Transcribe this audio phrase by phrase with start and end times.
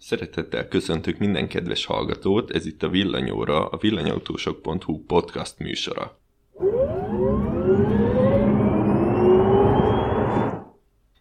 [0.00, 6.18] Szeretettel köszöntök minden kedves hallgatót, ez itt a Villanyóra, a villanyautósok.hu podcast műsora.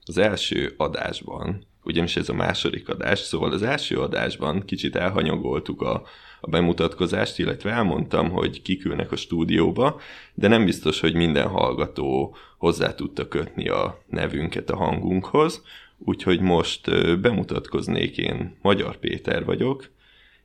[0.05, 6.03] Az első adásban, ugyanis ez a második adás, szóval az első adásban kicsit elhanyagoltuk a,
[6.41, 9.99] a bemutatkozást, illetve elmondtam, hogy kikülnek a stúdióba,
[10.33, 15.61] de nem biztos, hogy minden hallgató hozzá tudta kötni a nevünket a hangunkhoz,
[15.97, 16.91] Úgyhogy most
[17.21, 19.89] bemutatkoznék én, Magyar Péter vagyok,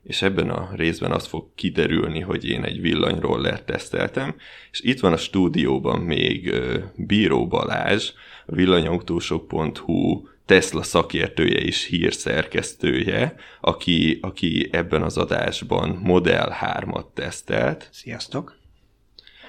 [0.03, 4.35] és ebben a részben az fog kiderülni, hogy én egy villanyroller teszteltem,
[4.71, 6.53] és itt van a stúdióban még
[6.95, 8.11] Bíró Balázs,
[8.45, 17.89] a villanyautósok.hu Tesla szakértője és hírszerkesztője, aki, aki ebben az adásban Model 3-at tesztelt.
[17.91, 18.62] Sziasztok!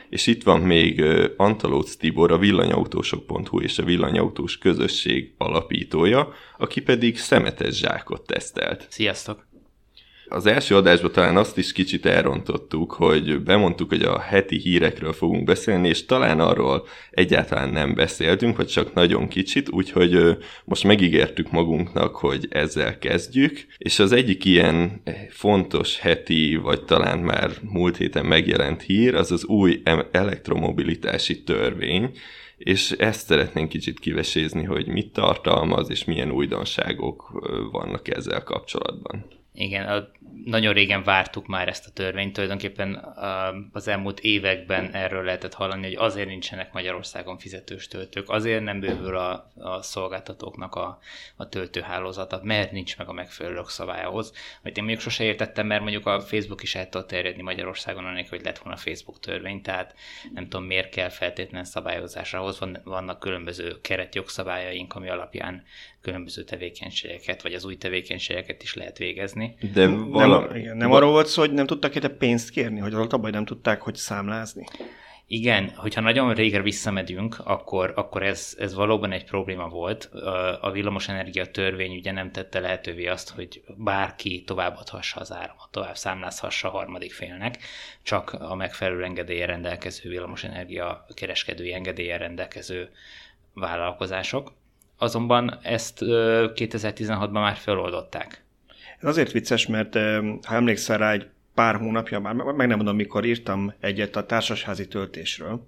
[0.08, 1.04] És itt van még
[1.36, 8.86] Antalóc Tibor, a villanyautósok.hu és a villanyautós közösség alapítója, aki pedig szemetes zsákot tesztelt.
[8.90, 9.53] Sziasztok!
[10.34, 15.44] Az első adásban talán azt is kicsit elrontottuk, hogy bemondtuk, hogy a heti hírekről fogunk
[15.44, 22.16] beszélni, és talán arról egyáltalán nem beszéltünk, vagy csak nagyon kicsit, úgyhogy most megígértük magunknak,
[22.16, 28.82] hogy ezzel kezdjük, és az egyik ilyen fontos heti, vagy talán már múlt héten megjelent
[28.82, 32.10] hír, az az új elektromobilitási törvény,
[32.56, 37.30] és ezt szeretnénk kicsit kivesézni, hogy mit tartalmaz, és milyen újdonságok
[37.72, 39.42] vannak ezzel kapcsolatban.
[39.56, 40.08] Igen, a,
[40.44, 42.94] nagyon régen vártuk már ezt a törvényt, tulajdonképpen
[43.72, 49.16] az elmúlt években erről lehetett hallani, hogy azért nincsenek Magyarországon fizetős töltők, azért nem bővül
[49.16, 50.98] a, a szolgáltatóknak a,
[51.36, 54.32] a töltőhálózata, mert nincs meg a megfelelő szabályhoz.
[54.62, 58.36] Amit én mondjuk sose értettem, mert mondjuk a Facebook is el tud terjedni Magyarországon, anélkül,
[58.36, 59.94] hogy lett volna Facebook törvény, tehát
[60.32, 62.52] nem tudom miért kell feltétlenül szabályozásra.
[62.58, 65.64] Van, vannak különböző keretjogszabályaink, ami alapján
[66.04, 69.54] különböző tevékenységeket, vagy az új tevékenységeket is lehet végezni.
[69.72, 70.40] De vala...
[70.40, 73.30] nem, igen, nem arról volt szó, hogy nem tudtak érte pénzt kérni, hogy ott abban
[73.30, 74.64] nem tudták, hogy számlázni?
[75.26, 80.04] Igen, hogyha nagyon régre visszamedünk, akkor, akkor ez, ez valóban egy probléma volt.
[80.60, 86.68] A villamosenergia törvény ugye nem tette lehetővé azt, hogy bárki továbbadhassa az áramot, tovább számlázhassa
[86.68, 87.58] a harmadik félnek,
[88.02, 92.90] csak a megfelelő engedélye rendelkező villamosenergia kereskedői engedélye rendelkező
[93.54, 94.52] vállalkozások
[95.04, 98.44] azonban ezt 2016-ban már feloldották.
[98.98, 99.94] Ez azért vicces, mert
[100.42, 104.88] ha emlékszel rá, egy pár hónapja, már meg nem mondom, mikor írtam egyet a társasházi
[104.88, 105.66] töltésről,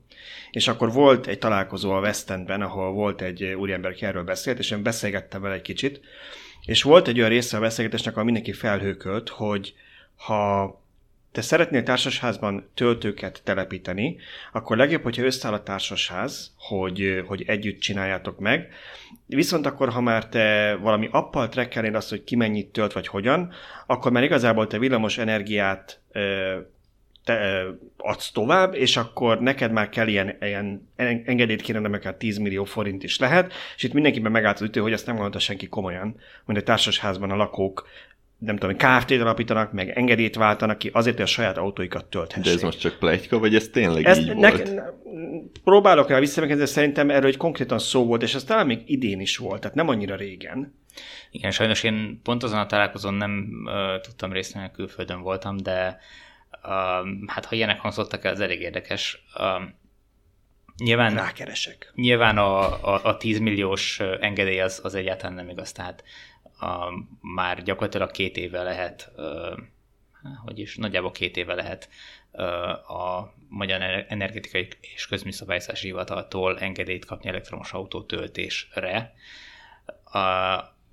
[0.51, 4.59] és akkor volt egy találkozó a West Endben, ahol volt egy úriember, aki erről beszélt,
[4.59, 6.01] és én beszélgettem vele egy kicsit,
[6.65, 9.75] és volt egy olyan része a beszélgetésnek, ahol mindenki felhőkölt, hogy
[10.17, 10.81] ha
[11.37, 14.17] te szeretnél társasházban töltőket telepíteni,
[14.53, 18.69] akkor legjobb, hogyha összeáll a társasház, hogy, hogy együtt csináljátok meg.
[19.27, 23.53] Viszont akkor, ha már te valami appal trekkelnéd azt, hogy ki mennyit tölt, vagy hogyan,
[23.87, 26.01] akkor már igazából te villamos energiát
[27.25, 27.65] te
[27.97, 30.89] adsz tovább, és akkor neked már kell ilyen, ilyen
[31.25, 34.93] engedélyt kérni, akár 10 millió forint is lehet, és itt mindenkiben megállt az ütő, hogy
[34.93, 37.89] ezt nem gondolta senki komolyan, hogy a társasházban a lakók
[38.39, 42.45] nem tudom, Kft-t alapítanak, meg engedélyt váltanak ki azért, hogy a saját autóikat tölthessék.
[42.45, 44.83] De ez most csak plegyka, vagy ez tényleg ez így nek, volt?
[45.65, 49.21] Próbálok rá visszamekedni, de szerintem erről egy konkrétan szó volt, és ez talán még idén
[49.21, 50.75] is volt, tehát nem annyira régen.
[51.31, 55.99] Igen, sajnos én pont azon a találkozón nem uh, tudtam részt venni, külföldön voltam, de
[56.63, 56.71] uh,
[57.27, 59.25] hát ha ilyenek hangzottak el, az elég érdekes.
[59.39, 59.63] Uh,
[60.85, 61.93] nyilván, Rákeresek.
[61.95, 62.59] Nyilván a,
[62.95, 66.05] a, a 10 milliós engedély az, az egyáltalán nem igaz, tehát
[66.59, 69.13] a, már gyakorlatilag két éve lehet,
[70.45, 71.89] hogy is, nagyjából két éve lehet
[72.89, 79.15] a Magyar Energetikai és Közműszabályzási Hivataltól engedélyt kapni elektromos autó töltésre.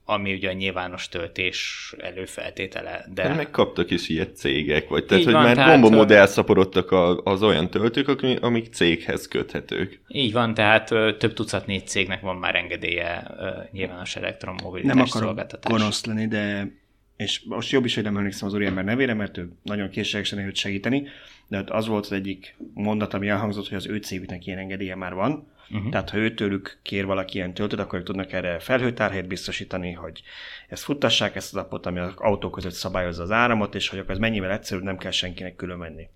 [0.06, 3.06] Ami ugye a nyilvános töltés előfeltétele.
[3.14, 3.28] De...
[3.28, 5.82] de megkaptak is ilyet cégek, vagy tehát, hogy van, már tehát...
[5.82, 6.92] bombamodell szaporodtak
[7.24, 10.02] az olyan töltők, amik céghez köthetők.
[10.08, 10.88] Így van, tehát
[11.18, 13.28] több tucat négy cégnek van már engedélye
[13.72, 16.72] nyilvános elektromobilitás Nem akarom gonosz lenni, de
[17.18, 20.56] és most jobb is, hogy nem emlékszem az úriember nevére, mert ő nagyon készségesen őt
[20.56, 21.08] segíteni,
[21.48, 24.96] de hát az volt az egyik mondat, ami elhangzott, hogy az ő cégüknek ilyen engedélye
[24.96, 25.92] már van, Uh-huh.
[25.92, 30.22] Tehát ha őtőlük kér valaki ilyen töltőt, akkor ők tudnak erre felhőtárhelyet biztosítani, hogy
[30.68, 34.12] ezt futtassák, ezt az appot, ami az autó között szabályozza az áramot, és hogy akkor
[34.12, 36.08] ez mennyivel egyszerűbb, nem kell senkinek külön menni.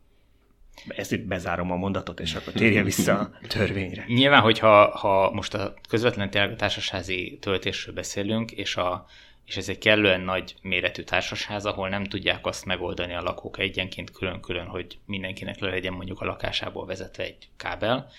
[0.88, 4.04] Ezt itt bezárom a mondatot, és akkor térjen vissza a törvényre.
[4.08, 9.08] Nyilván, hogyha ha most a közvetlen társasházi töltésről beszélünk, és a
[9.48, 14.12] és ez egy kellően nagy méretű társasház, ahol nem tudják azt megoldani a lakók egyenként
[14.12, 18.10] külön-külön, hogy mindenkinek le legyen mondjuk a lakásából vezetve egy kábel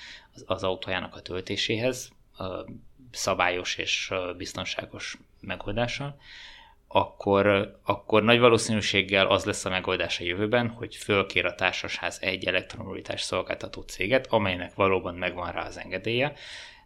[0.46, 2.11] az, autójának a töltéséhez,
[3.11, 6.20] szabályos és biztonságos megoldással,
[6.88, 12.44] akkor, akkor nagy valószínűséggel az lesz a megoldás a jövőben, hogy fölkér a társasház egy
[12.44, 16.32] elektromobilitás szolgáltató céget, amelynek valóban megvan rá az engedélye,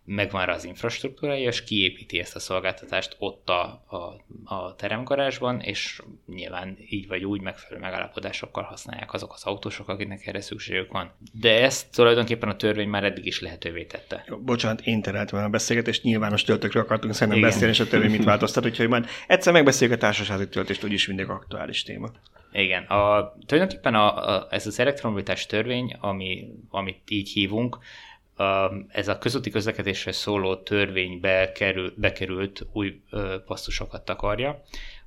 [0.04, 3.96] megvan rá az infrastruktúrája, és kiépíti ezt a szolgáltatást ott a, a,
[4.54, 10.40] a teremgarázsban, és nyilván így vagy úgy megfelelő megállapodásokkal használják azok az autósok, akiknek erre
[10.40, 11.10] szükségük van.
[11.32, 14.24] De ezt tulajdonképpen a törvény már eddig is lehetővé tette.
[14.28, 17.50] Jó, bocsánat, én tereltem a beszélgetést, nyilvános töltőkről akartunk szerintem Igen.
[17.50, 21.28] beszélni, és a törvény mit változtat, úgyhogy majd egyszer megbeszéljük a társasági töltést, úgyis mindig
[21.28, 22.10] aktuális téma.
[22.52, 27.78] Igen, a, tulajdonképpen a, a, ez az elektromobilitás törvény, ami, amit így hívunk,
[28.88, 33.02] ez a közúti közlekedésre szóló törvénybe kerül, bekerült új
[33.46, 34.62] passzusokat takarja,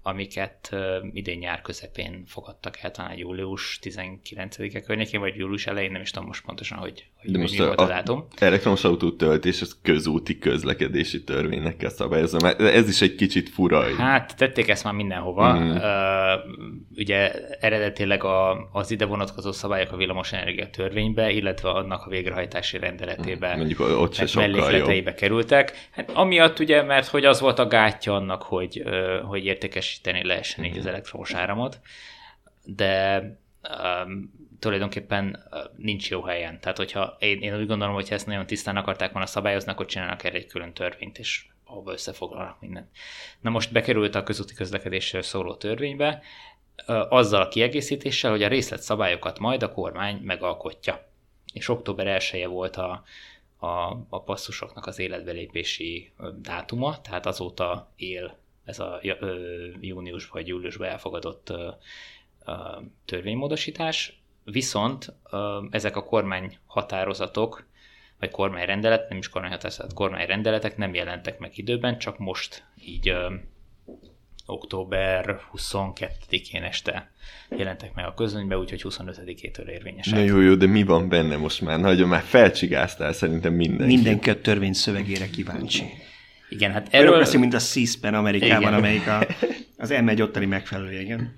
[0.08, 0.76] amiket
[1.14, 6.28] idén nyár közepén fogadtak el, talán július 19-e környékén, vagy július elején, nem is tudom
[6.28, 8.28] most pontosan, hogy, hogy De most mi volt a, a dátum.
[8.38, 13.96] elektromos autó töltés, az közúti közlekedési törvénynek kell szabályozni, mert ez is egy kicsit fura.
[13.96, 15.54] Hát tették ezt már mindenhova.
[15.54, 15.72] Mm.
[15.72, 15.82] Uh,
[16.96, 23.54] ugye eredetileg a, az ide vonatkozó szabályok a villamosenergia törvénybe, illetve annak a végrehajtási rendeletébe,
[23.54, 23.58] mm.
[23.58, 25.14] Mondjuk ott se sokkal jobb.
[25.16, 25.88] kerültek.
[25.92, 30.24] Hát, amiatt ugye, mert hogy az volt a gátja annak, hogy, uh, hogy értékes értékesíteni
[30.28, 30.88] lehessen így az mhm.
[30.88, 31.80] elektromos áramot,
[32.64, 33.20] de
[34.04, 36.60] um, tulajdonképpen uh, nincs jó helyen.
[36.60, 40.24] Tehát, hogyha én, én úgy gondolom, hogy ezt nagyon tisztán akarták volna szabályozni, akkor csinálnak
[40.24, 42.88] erre egy külön törvényt, és ahova összefoglalnak mindent.
[43.42, 46.22] Na most bekerült a közúti közlekedésről szóló törvénybe,
[46.88, 51.08] uh, azzal a kiegészítéssel, hogy a részletszabályokat majd a kormány megalkotja.
[51.54, 53.04] És október 1 -e volt a,
[53.58, 56.12] a, a passzusoknak az életbelépési
[56.42, 59.00] dátuma, tehát azóta él ez a
[59.80, 61.54] június vagy júliusban elfogadott
[63.06, 65.14] törvénymódosítás, viszont
[65.70, 67.66] ezek a kormány határozatok,
[68.20, 73.14] vagy kormányrendelet, nem is kormányhatározat, kormányrendeletek nem jelentek meg időben, csak most így
[74.46, 77.12] október 22-én este
[77.50, 80.14] jelentek meg a közönybe, úgyhogy 25-től érvényesek.
[80.14, 81.80] Na jó, jó, de mi van benne most már?
[81.80, 83.94] Nagyon már felcsigáztál szerintem mindenki.
[83.94, 85.84] Mindenki a törvény szövegére kíváncsi.
[86.50, 87.18] Igen, hát erről...
[87.18, 88.74] Beszélünk, mint a C-SPAN Amerikában, igen.
[88.74, 89.20] amelyik a,
[89.84, 91.34] az M1 ottani megfelelője, igen.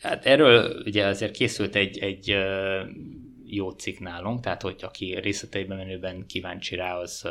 [0.00, 2.36] Hát erről ugye azért készült egy, egy
[3.46, 7.28] jó cikk nálunk, tehát hogy aki részleteiben menőben kíváncsi rá, az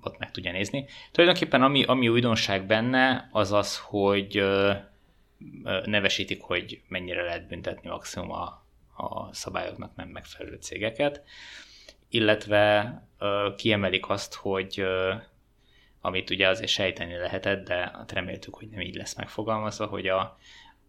[0.00, 0.86] ott meg tudja nézni.
[1.12, 4.44] Tulajdonképpen ami, ami újdonság benne, az az, hogy
[5.84, 8.44] nevesítik, hogy mennyire lehet büntetni maximum a,
[8.96, 11.22] a szabályoknak nem megfelelő cégeket,
[12.08, 13.02] illetve
[13.56, 14.84] kiemelik azt, hogy
[16.04, 20.20] amit ugye azért sejteni lehetett, de hát reméltük, hogy nem így lesz megfogalmazva, hogy a,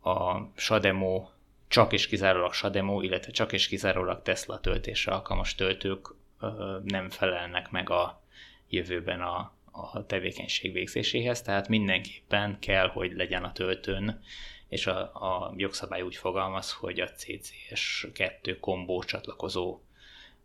[0.10, 1.30] a Sademo
[1.68, 6.08] csak és kizárólag Sademo, illetve csak és kizárólag Tesla töltésre alkalmas töltők
[6.40, 8.22] ö, nem felelnek meg a
[8.70, 14.22] jövőben a, a tevékenység végzéséhez, tehát mindenképpen kell, hogy legyen a töltőn,
[14.68, 19.80] és a, a jogszabály úgy fogalmaz, hogy a CCS 2 kombó csatlakozó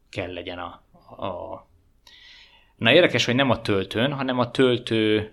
[0.09, 0.83] kell legyen a,
[1.25, 1.69] a
[2.81, 5.33] Na érdekes, hogy nem a töltőn, hanem a töltő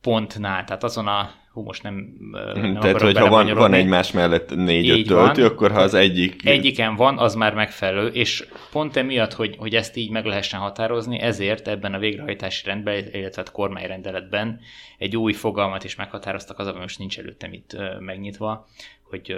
[0.00, 2.16] pontnál, tehát azon a, hú, most nem,
[2.54, 6.46] nem Tehát, hogyha van, van egymás mellett négy-öt töltő, van, akkor ha az egyik...
[6.46, 11.20] Egyiken van, az már megfelelő, és pont emiatt, hogy, hogy ezt így meg lehessen határozni,
[11.20, 14.60] ezért ebben a végrehajtási rendben, illetve a kormányrendeletben
[14.98, 18.66] egy új fogalmat is meghatároztak, az, ami most nincs előttem itt megnyitva,
[19.10, 19.36] hogy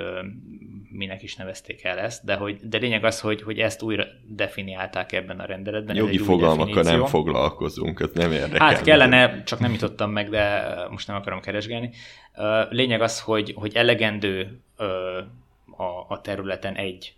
[0.90, 5.12] minek is nevezték el ezt, de, hogy, de lényeg az, hogy, hogy ezt újra definiálták
[5.12, 5.96] ebben a rendeletben.
[5.96, 8.66] Jogi fogalmakkal nem foglalkozunk, ez nem érdekel.
[8.66, 11.90] Hát kellene, csak nem jutottam meg, de most nem akarom keresgélni.
[12.70, 14.60] Lényeg az, hogy, hogy elegendő
[15.76, 17.14] a, a területen egy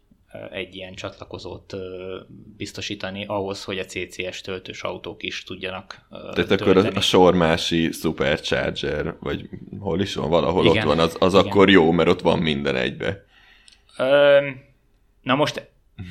[0.50, 1.74] egy ilyen csatlakozót
[2.56, 6.60] biztosítani ahhoz, hogy a CCS töltős autók is tudjanak Tehát tölteni.
[6.60, 9.48] akkor a, a sormási Supercharger, vagy
[9.78, 10.76] hol is van, valahol Igen.
[10.76, 13.24] ott van, az, az akkor jó, mert ott van minden egybe.
[15.22, 15.70] Na most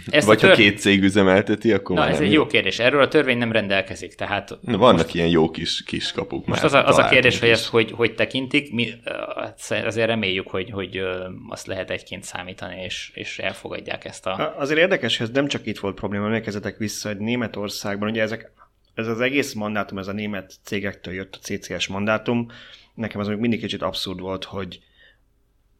[0.09, 0.49] ezt Vagy tör...
[0.49, 2.79] ha két cég üzemelteti, akkor Na, ez egy jó kérdés.
[2.79, 4.15] Erről a törvény nem rendelkezik.
[4.15, 5.15] Tehát Na, vannak most...
[5.15, 6.65] ilyen jó kis, kis kapuk most már.
[6.65, 7.39] Az a, az a kérdés, is.
[7.39, 8.73] hogy ezt hogy, hogy tekintik.
[8.73, 8.93] Mi
[9.67, 11.01] azért reméljük, hogy, hogy
[11.49, 14.55] azt lehet egyként számítani, és, és elfogadják ezt a...
[14.57, 18.51] Azért érdekes, hogy ez nem csak itt volt probléma, emlékezetek vissza, hogy Németországban, ugye ezek,
[18.93, 22.47] ez az egész mandátum, ez a német cégektől jött a CCS mandátum,
[22.93, 24.79] nekem az még mindig kicsit abszurd volt, hogy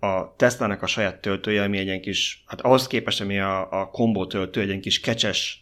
[0.01, 3.89] a Tesla-nak a saját töltője, ami egy ilyen kis, hát ahhoz képest, ami a, a
[3.89, 5.62] kombó töltő, egy ilyen kis kecses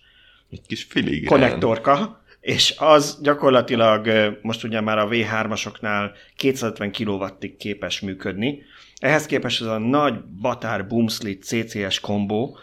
[0.51, 1.39] egy kis filigrán.
[1.39, 4.10] konnektorka, és az gyakorlatilag
[4.41, 8.62] most ugye már a V3-asoknál 250 kW-ig képes működni.
[8.98, 12.58] Ehhez képest ez a nagy batár boomslit CCS kombó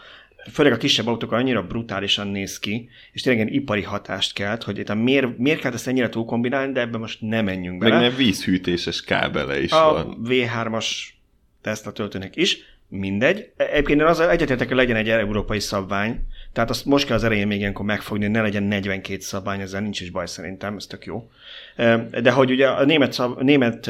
[0.51, 4.77] főleg a kisebb autók annyira brutálisan néz ki, és tényleg ilyen ipari hatást kelt, hogy
[4.77, 7.99] itt a miért, miért kell ezt ennyire túl kombinálni, de ebben most nem menjünk bele.
[7.99, 10.21] Meg nem vízhűtéses kábele is a van.
[10.23, 10.85] V3-as
[11.67, 12.57] Tesla töltőnek is,
[12.87, 13.51] mindegy.
[13.57, 16.19] Egyébként én az egyetértek, hogy legyen egy európai szabvány,
[16.53, 20.01] tehát azt most kell az elején még ilyenkor megfogni, ne legyen 42 szabvány, ezzel nincs
[20.01, 21.29] is baj szerintem, ez tök jó.
[22.21, 23.89] De hogy ugye a német, szab, német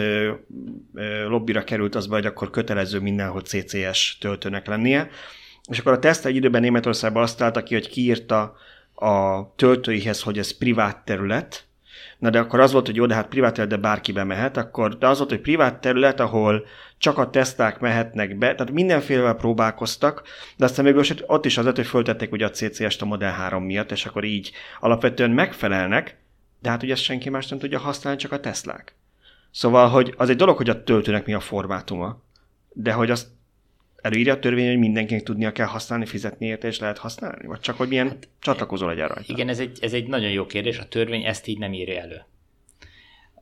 [1.28, 5.10] lobbira került az be, hogy akkor kötelező mindenhol CCS töltőnek lennie,
[5.70, 8.56] és akkor a teszt egy időben Németországban azt találta ki, hogy kiírta
[8.94, 11.67] a töltőihez, hogy ez privát terület,
[12.18, 14.98] Na de akkor az volt, hogy jó, de hát privát terület, de bárki bemehet, akkor
[14.98, 16.66] de az volt, hogy privát terület, ahol
[16.98, 20.24] csak a teszták mehetnek be, tehát mindenfélevel próbálkoztak,
[20.58, 23.64] de aztán végül ott is az lett, hogy föltették ugye a CCS-t a Model 3
[23.64, 26.18] miatt, és akkor így alapvetően megfelelnek,
[26.62, 28.96] de hát ugye ezt senki más nem tudja használni, csak a Teslák.
[29.52, 32.22] Szóval, hogy az egy dolog, hogy a töltőnek mi a formátuma,
[32.74, 33.28] de hogy azt
[34.02, 37.48] előírja a törvény, hogy mindenkinek tudnia kell használni, fizetni érte, és lehet használni?
[37.48, 39.34] Vagy csak, hogy milyen hát, csatlakozó legyen rajta?
[39.34, 40.80] Igen, ez egy, ez egy nagyon jó kérdés.
[40.80, 42.26] A törvény ezt így nem írja elő.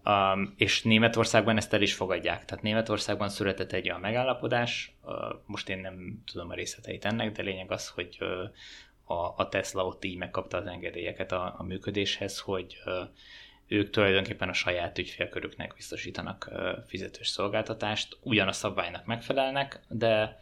[0.06, 2.46] Um, és Németországban ezt el is fogadják.
[2.46, 5.14] Tehát Németországban született egy olyan megállapodás, uh,
[5.46, 9.86] most én nem tudom a részleteit ennek, de lényeg az, hogy uh, a, a Tesla
[9.86, 12.94] ott így megkapta az engedélyeket a, a működéshez, hogy uh,
[13.68, 16.52] ők tulajdonképpen a saját ügyfélkörüknek biztosítanak
[16.88, 20.40] fizetős szolgáltatást, ugyan a szabványnak megfelelnek, de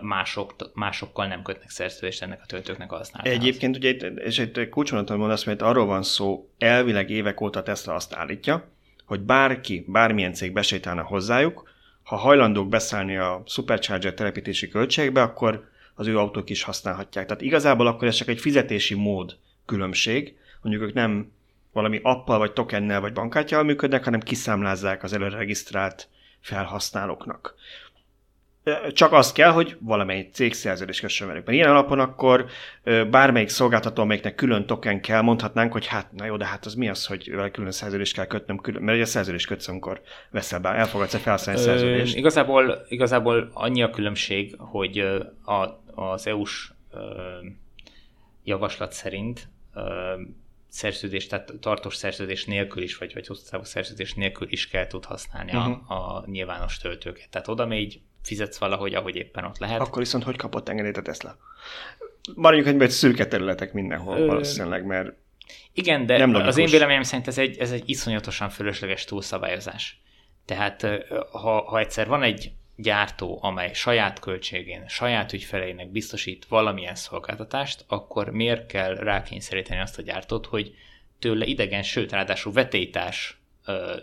[0.00, 3.40] mások, másokkal nem kötnek szerződést ennek a töltőknek a használatához.
[3.40, 8.14] Egyébként ugye, és egy kulcsonattal mondasz, mert arról van szó, elvileg évek óta Tesla azt
[8.14, 8.68] állítja,
[9.04, 11.70] hogy bárki, bármilyen cég besétálna hozzájuk,
[12.02, 17.26] ha hajlandók beszállni a Supercharger telepítési költségbe, akkor az ő autók is használhatják.
[17.26, 19.36] Tehát igazából akkor ez csak egy fizetési mód
[19.66, 21.32] különbség, mondjuk ők nem
[21.72, 26.08] valami appal, vagy tokennel, vagy bankkártyával működnek, hanem kiszámlázzák az előre regisztrált
[26.40, 27.54] felhasználóknak.
[28.92, 31.44] Csak az kell, hogy valamelyik cég szerződés kössön velük.
[31.44, 32.46] Mert ilyen alapon akkor
[33.10, 36.88] bármelyik szolgáltató, amelyiknek külön token kell, mondhatnánk, hogy hát na jó, de hát az mi
[36.88, 40.00] az, hogy vele külön szerződést kell kötnöm, külön, mert ugye a szerződést kötsz, amikor
[40.30, 42.16] veszel be, elfogadsz egy felhasználni szerződést.
[42.16, 44.98] Igazából, igazából annyi a különbség, hogy
[45.44, 46.72] a, az EU-s
[48.44, 49.48] javaslat szerint
[50.72, 55.52] szerződés, tehát tartós szerződés nélkül is, vagy, vagy hosszú szerződés nélkül is kell tud használni
[55.56, 55.90] uh-huh.
[55.90, 57.30] a, a nyilvános töltőket.
[57.30, 59.80] Tehát oda még fizetsz valahogy, ahogy éppen ott lehet.
[59.80, 61.36] Akkor viszont hogy kapott engedélyt a Tesla?
[62.34, 64.26] Maradjunk egy szürke területek mindenhol Ö...
[64.26, 65.12] valószínűleg, mert
[65.72, 70.00] igen, de nem az én véleményem szerint ez egy, ez egy iszonyatosan fölösleges túlszabályozás.
[70.44, 70.86] Tehát
[71.30, 72.52] ha, ha egyszer van egy
[72.82, 80.02] gyártó, amely saját költségén, saját ügyfeleinek biztosít valamilyen szolgáltatást, akkor miért kell rákényszeríteni azt a
[80.02, 80.74] gyártót, hogy
[81.18, 83.41] tőle idegen, sőt, ráadásul vetétás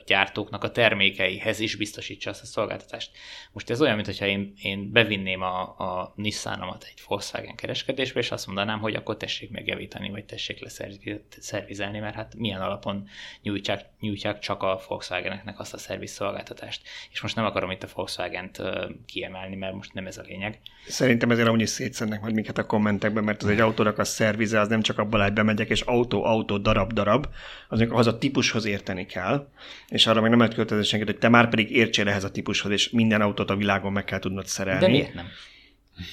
[0.05, 3.11] gyártóknak a termékeihez is biztosítsa azt a szolgáltatást.
[3.51, 8.45] Most ez olyan, mintha én, én bevinném a, a Nissan-omat egy Volkswagen kereskedésbe, és azt
[8.45, 13.07] mondanám, hogy akkor tessék megjavítani, vagy tessék leszervizelni, mert hát milyen alapon
[13.41, 16.81] nyújtják, nyújtják csak a Volkswageneknek azt a szerviz szolgáltatást.
[17.11, 18.61] És most nem akarom itt a Volkswagen-t
[19.05, 20.59] kiemelni, mert most nem ez a lényeg.
[20.87, 24.59] Szerintem ezért amúgy is szétszennek majd minket a kommentekben, mert az egy autónak a szervize,
[24.59, 27.27] az nem csak abban, hogy bemegyek, és autó, autó, darab, darab,
[27.67, 29.47] az az a típushoz érteni kell,
[29.87, 32.71] és arra meg nem lehet költözni senkit, hogy te már pedig értsél ehhez a típushoz,
[32.71, 34.85] és minden autót a világon meg kell tudnod szerelni.
[34.85, 35.25] De miért nem?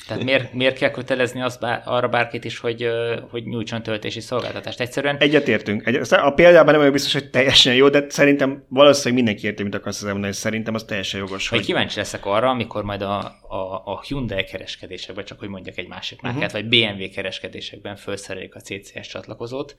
[0.06, 2.88] Tehát miért, miért kell kötelezni azt bár, arra bárkit is, hogy,
[3.30, 4.80] hogy nyújtson töltési szolgáltatást?
[4.80, 5.16] Egyszerűen...
[5.16, 5.86] Egyetértünk.
[5.86, 9.74] Egy, a példában nem vagyok biztos, hogy teljesen jó, de szerintem valószínűleg mindenki érti, mit
[9.74, 11.48] akarsz mondani, és szerintem az teljesen jogos.
[11.48, 11.64] Hogy...
[11.64, 16.20] Kíváncsi leszek arra, amikor majd a, a, a Hyundai kereskedésekben, csak hogy mondjak egy másik
[16.20, 16.60] márkát, uh-huh.
[16.60, 19.76] vagy BMW kereskedésekben felszerelik a CCS csatlakozót,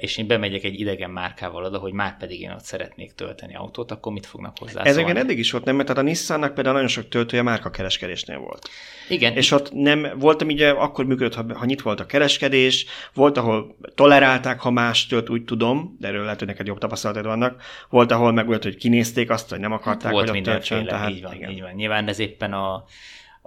[0.00, 3.90] és én bemegyek egy idegen márkával oda, hogy már pedig én ott szeretnék tölteni autót,
[3.90, 5.76] akkor mit fognak hozzá Ezeken eddig is volt, nem?
[5.76, 8.68] Mert tehát a Nissannak például nagyon sok töltője márka kereskedésnél volt.
[9.08, 9.36] Igen.
[9.36, 13.76] És ott nem, voltam ugye, akkor működött, ha, ha nyit volt a kereskedés, volt, ahol
[13.94, 18.12] tolerálták, ha más tölt, úgy tudom, de erről lehet, hogy neked jobb tapasztalatod vannak, volt,
[18.12, 20.84] ahol meg volt, hogy kinézték azt, hogy nem akarták, hát volt hogy ott töltsön.
[20.84, 21.50] Tehát, így van, igen.
[21.50, 21.72] így van.
[21.74, 22.84] Nyilván ez éppen a,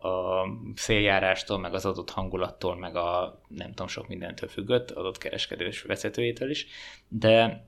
[0.03, 5.81] a széljárástól, meg az adott hangulattól, meg a nem tudom, sok mindentől függött, adott kereskedős
[5.81, 6.67] vezetőjétől is,
[7.07, 7.65] de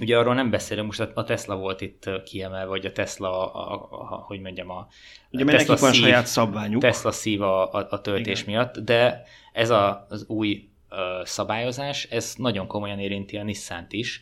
[0.00, 3.88] ugye arról nem beszélünk, most a Tesla volt itt kiemelve, vagy a Tesla, a, a,
[3.90, 4.88] a, hogy mondjam, a
[5.30, 6.80] ugye, Tesla szív, saját szabványuk.
[6.80, 8.54] Tesla szív a, a, a töltés Igen.
[8.54, 9.22] miatt, de
[9.52, 14.20] ez a, az új uh, szabályozás, ez nagyon komolyan érinti a Nissan-t is,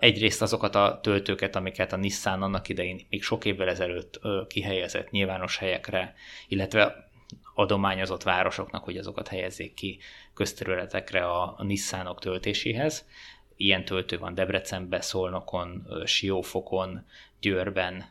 [0.00, 5.56] egyrészt azokat a töltőket, amiket a Nissan annak idején még sok évvel ezelőtt kihelyezett nyilvános
[5.58, 6.14] helyekre,
[6.48, 7.10] illetve
[7.54, 9.98] adományozott városoknak, hogy azokat helyezzék ki
[10.34, 13.06] közterületekre a, Nissanok töltéséhez.
[13.56, 17.06] ilyen töltő van Debrecenben, Szolnokon, Siófokon,
[17.40, 18.04] Győrben,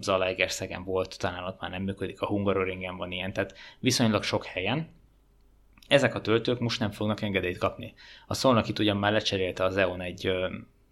[0.00, 5.00] Zalaegerszegen volt, talán ott már nem működik, a Hungaroringen van ilyen, tehát viszonylag sok helyen.
[5.92, 7.94] Ezek a töltők most nem fognak engedélyt kapni.
[8.26, 10.30] A Szolnok itt ugyan már lecserélte az EON egy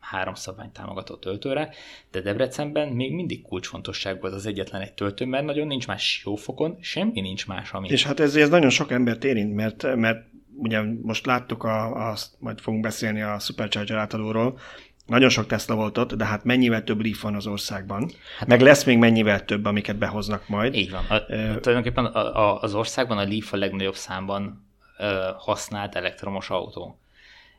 [0.00, 1.71] három szabvány támogató töltőre,
[2.11, 6.78] de Debrecenben még mindig kulcsfontosság volt az egyetlen egy töltő, mert nagyon nincs más siófokon,
[6.80, 7.88] semmi nincs más, ami...
[7.88, 10.26] És hát ez, ez nagyon sok embert érint, mert, mert
[10.57, 14.59] ugye most láttuk, a, a, majd fogunk beszélni a Supercharger átadóról,
[15.07, 18.11] nagyon sok Tesla volt ott, de hát mennyivel több Leaf van az országban.
[18.38, 20.75] Hát Meg lesz még mennyivel több, amiket behoznak majd.
[20.75, 21.04] Így van.
[21.09, 21.26] A, uh,
[21.61, 24.69] tulajdonképpen a, a, az országban a Leaf a legnagyobb számban
[25.00, 26.99] uh, használt elektromos autó.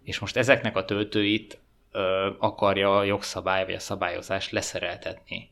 [0.03, 1.59] És most ezeknek a töltőit
[2.39, 5.51] akarja a jogszabály vagy a szabályozás leszereltetni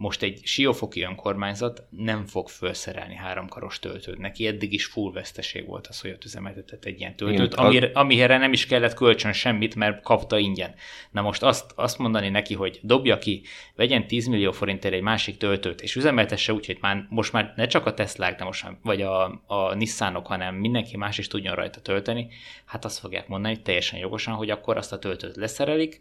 [0.00, 4.18] most egy siófoki önkormányzat nem fog felszerelni háromkaros töltőt.
[4.18, 8.36] Neki eddig is full veszteség volt az, hogy ott üzemeltetett egy ilyen töltőt, amire, amire
[8.36, 10.74] nem is kellett kölcsön semmit, mert kapta ingyen.
[11.10, 13.42] Na most azt, azt mondani neki, hogy dobja ki,
[13.74, 17.66] vegyen 10 millió forintért egy másik töltőt, és üzemeltesse úgy, hogy már, most már ne
[17.66, 21.80] csak a Teslák, de most, vagy a, a Nissanok, hanem mindenki más is tudjon rajta
[21.80, 22.28] tölteni,
[22.64, 26.00] hát azt fogják mondani teljesen jogosan, hogy akkor azt a töltőt leszerelik,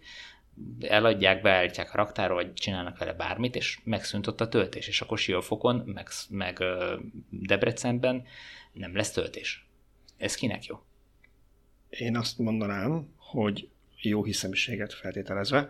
[0.80, 5.18] eladják, beállítják a raktára, vagy csinálnak vele bármit, és megszűnt ott a töltés, és akkor
[5.18, 6.64] Siófokon, meg, meg
[7.30, 8.24] Debrecenben
[8.74, 9.66] nem lesz töltés.
[10.18, 10.82] Ez kinek jó?
[11.90, 13.70] Én azt mondanám, hogy
[14.02, 15.70] jó hiszeműséget feltételezve,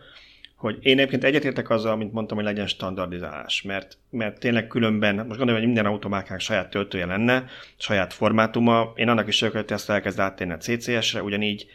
[0.55, 5.27] hogy én egyébként egyetértek azzal, amit mondtam, hogy legyen standardizálás, mert, mert tényleg különben, most
[5.27, 7.45] gondolom, hogy minden automáknak saját töltője lenne,
[7.77, 11.67] saját formátuma, én annak is örülök, hogy ezt elkezd áttérni a CCS-re, ugyanígy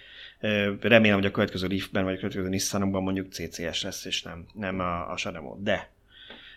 [0.81, 4.81] Remélem, hogy a következő Leafben vagy a következő Nissanokban mondjuk CCS lesz, és nem, nem
[4.81, 5.57] a, a Shademo.
[5.61, 5.91] De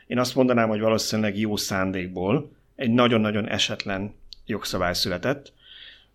[0.08, 4.15] én azt mondanám, hogy valószínűleg jó szándékból egy nagyon-nagyon esetlen
[4.46, 5.53] jogszabály született,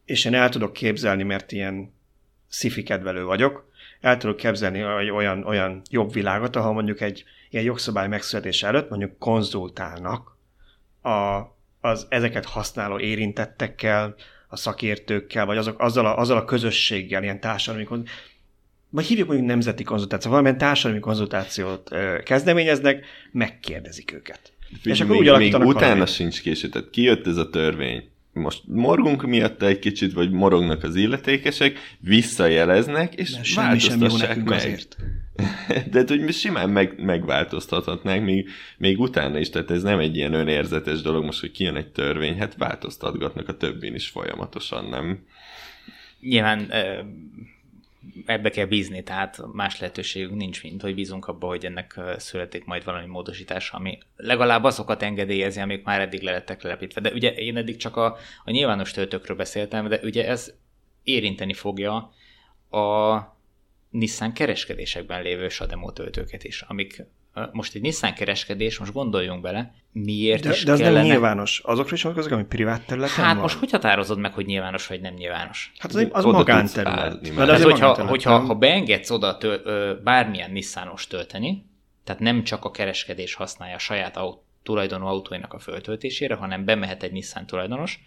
[0.04, 1.92] és én el tudok képzelni, mert ilyen
[2.48, 8.08] szifi kedvelő vagyok, el tudok képzelni olyan, olyan jobb világot, ahol mondjuk egy ilyen jogszabály
[8.08, 10.36] megszületése előtt mondjuk konzultálnak
[11.02, 11.40] a,
[11.80, 14.14] az ezeket használó érintettekkel,
[14.52, 18.30] a szakértőkkel, vagy azok, azzal, a, azzal a közösséggel, ilyen társadalmi konzultációt,
[18.90, 21.90] vagy hívjuk mondjuk nemzeti konzultáció, valamilyen társadalmi konzultációt
[22.24, 24.52] kezdeményeznek, megkérdezik őket.
[24.66, 26.08] Figyelj, és akkor még, úgy még utána valamit.
[26.08, 30.96] sincs késő, tehát kijött ez a törvény, most morgunk miatt egy kicsit, vagy morognak az
[30.96, 34.58] illetékesek, visszajeleznek, és Mert változtassák meg.
[34.58, 34.96] Azért.
[35.92, 40.34] De hogy mi simán meg, megváltoztathatnánk még, még utána is, tehát ez nem egy ilyen
[40.34, 45.24] önérzetes dolog, most, hogy kijön egy törvény, hát változtatgatnak a többén is folyamatosan, nem?
[46.20, 46.72] Nyilván
[48.26, 52.84] ebbe kell bízni, tehát más lehetőségünk nincs, mint hogy bízunk abba, hogy ennek születik majd
[52.84, 57.00] valami módosítás, ami legalább azokat engedélyezi, amik már eddig le lettek lelepítve.
[57.00, 60.54] De ugye én eddig csak a, a nyilvános töltőkről beszéltem, de ugye ez
[61.02, 62.12] érinteni fogja
[62.70, 63.20] a
[63.90, 67.02] Nissan kereskedésekben lévő Sademo töltőket is, amik
[67.52, 70.98] most egy Nissan kereskedés, most gondoljunk bele, miért de, is de ez kellene...
[70.98, 71.60] nem nyilvános.
[71.64, 73.42] Azokra is vonatkozik, ami privát területen Hát van?
[73.42, 75.72] most hogy határozod meg, hogy nyilvános vagy nem nyilvános?
[75.78, 77.28] Hát az, az magánterület.
[77.36, 81.66] Hát, az hogyha, hogyha ha beengedsz oda tő, ö, bármilyen Nissanos tölteni,
[82.04, 87.02] tehát nem csak a kereskedés használja a saját aut, tulajdonú autóinak a föltöltésére, hanem bemehet
[87.02, 88.00] egy Nissan tulajdonos,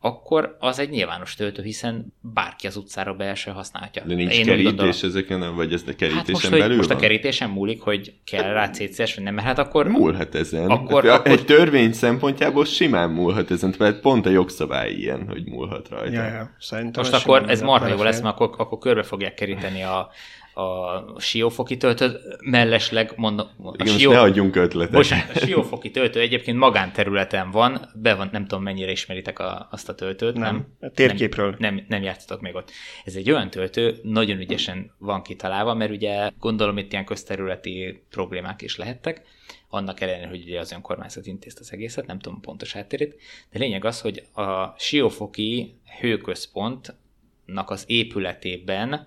[0.00, 4.02] akkor az egy nyilvános töltő, hiszen bárki az utcára beeső használhatja.
[4.04, 6.96] De nincs Én kerítés ezeken, nem, vagy ez a kerítésen hát most, belül Most van?
[6.96, 9.88] a kerítésen múlik, hogy kell rá CCS, vagy nem, mert hát akkor...
[9.88, 10.70] Múlhat ezen.
[10.70, 11.30] Akkor, hát, akkor...
[11.30, 16.12] Egy törvény szempontjából simán múlhat ezen, mert pont a jogszabály ilyen, hogy múlhat rajta.
[16.12, 16.54] Ja, ja.
[16.58, 20.10] Szerintem most akkor ez marha jó lesz, mert akkor, akkor körbe fogják keríteni a,
[20.58, 23.46] a siófoki töltő, mellesleg mondom...
[23.62, 24.10] A Igen, sió...
[24.10, 24.94] ne adjunk ötletet.
[24.94, 29.88] Bocsánat, a siófoki töltő egyébként magánterületen van, be van, nem tudom mennyire ismeritek a, azt
[29.88, 30.34] a töltőt.
[30.34, 31.56] Nem, nem a térképről.
[31.58, 32.70] Nem, nem, nem játszotok még ott.
[33.04, 38.62] Ez egy olyan töltő, nagyon ügyesen van kitalálva, mert ugye gondolom itt ilyen közterületi problémák
[38.62, 39.22] is lehettek,
[39.68, 43.20] annak ellenére, hogy ugye az önkormányzat intézte az egészet, nem tudom pontos háttérét,
[43.52, 49.06] de lényeg az, hogy a siófoki hőközpontnak az épületében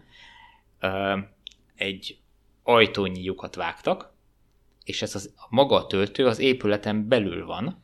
[1.82, 2.17] egy
[2.63, 4.13] ajtónyi lyukat vágtak,
[4.84, 7.84] és ez az, a maga a töltő az épületen belül van,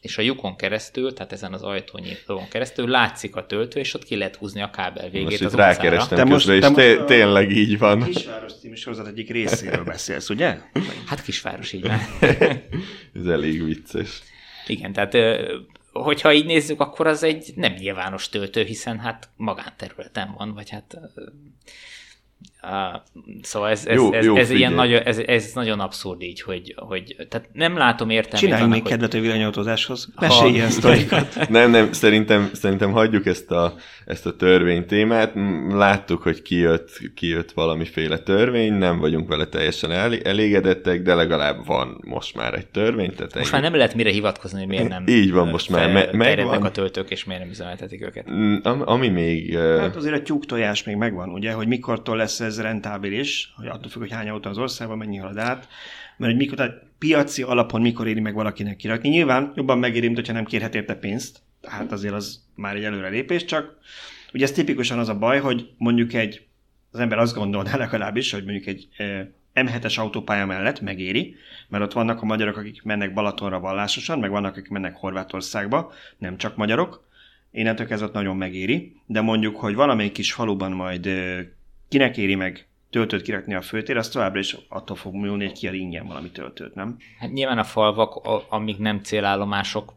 [0.00, 4.04] és a lyukon keresztül, tehát ezen az ajtónyi lyukon keresztül látszik a töltő, és ott
[4.04, 6.58] ki lehet húzni a kábel végét most az itt rákerestem utcára.
[6.58, 8.02] közben, és té- tényleg így van.
[8.02, 10.58] Kisváros című sorozat egyik részéről beszélsz, ugye?
[11.06, 11.98] Hát kisváros, így van.
[13.18, 14.22] Ez elég vicces.
[14.66, 15.16] Igen, tehát
[15.92, 20.98] hogyha így nézzük, akkor az egy nem nyilvános töltő, hiszen hát magánterületen van, vagy hát
[22.62, 23.00] Uh,
[23.42, 26.74] szóval ez, ez, jó, ez, jó, ez, ilyen nagyon, ez, ez nagyon abszurd így, hogy,
[26.76, 28.40] hogy tehát nem látom értelmét.
[28.40, 28.90] Csináljunk még hogy...
[28.90, 30.08] kedvet a villanyautózáshoz.
[30.20, 31.48] Mesélj ilyen sztorikat.
[31.48, 33.74] nem, nem, szerintem, szerintem hagyjuk ezt a,
[34.06, 35.32] ezt a törvénytémát.
[35.68, 39.90] Láttuk, hogy kijött, kijött valamiféle törvény, nem vagyunk vele teljesen
[40.22, 43.14] elégedettek, de legalább van most már egy törvény.
[43.14, 46.12] Tehát most már nem lehet mire hivatkozni, hogy miért nem Így van, most már me-
[46.12, 46.62] megvan.
[46.62, 48.30] a töltők, és miért nem üzemeltetik őket.
[48.30, 49.58] Mm, ami még...
[49.58, 53.90] Hát azért a tyúk tojás még megvan, ugye, hogy mikortól lesz ez rentábilis, hogy attól
[53.90, 55.68] függ, hogy hány autó az országban, mennyi halad át,
[56.16, 59.08] mert hogy mikor, tehát piaci alapon mikor éri meg valakinek kirakni.
[59.08, 63.44] Nyilván jobban megéri, mint hogyha nem kérhet érte pénzt, tehát azért az már egy előrelépés,
[63.44, 63.76] csak
[64.32, 66.46] ugye ez tipikusan az a baj, hogy mondjuk egy,
[66.90, 68.88] az ember azt gondolná legalábbis, hogy mondjuk egy
[69.54, 71.36] M7-es autópálya mellett megéri,
[71.68, 76.36] mert ott vannak a magyarok, akik mennek Balatonra vallásosan, meg vannak, akik mennek Horvátországba, nem
[76.36, 77.06] csak magyarok,
[77.50, 81.08] innentől kezdve nagyon megéri, de mondjuk, hogy valamelyik kis faluban majd
[81.88, 85.68] kinek éri meg töltőt kirakni a főtér, az továbbra is attól fog múlni, hogy ki
[85.68, 86.96] a ingyen valami töltőt, nem?
[87.18, 89.94] Hát nyilván a falvak, amik nem célállomások,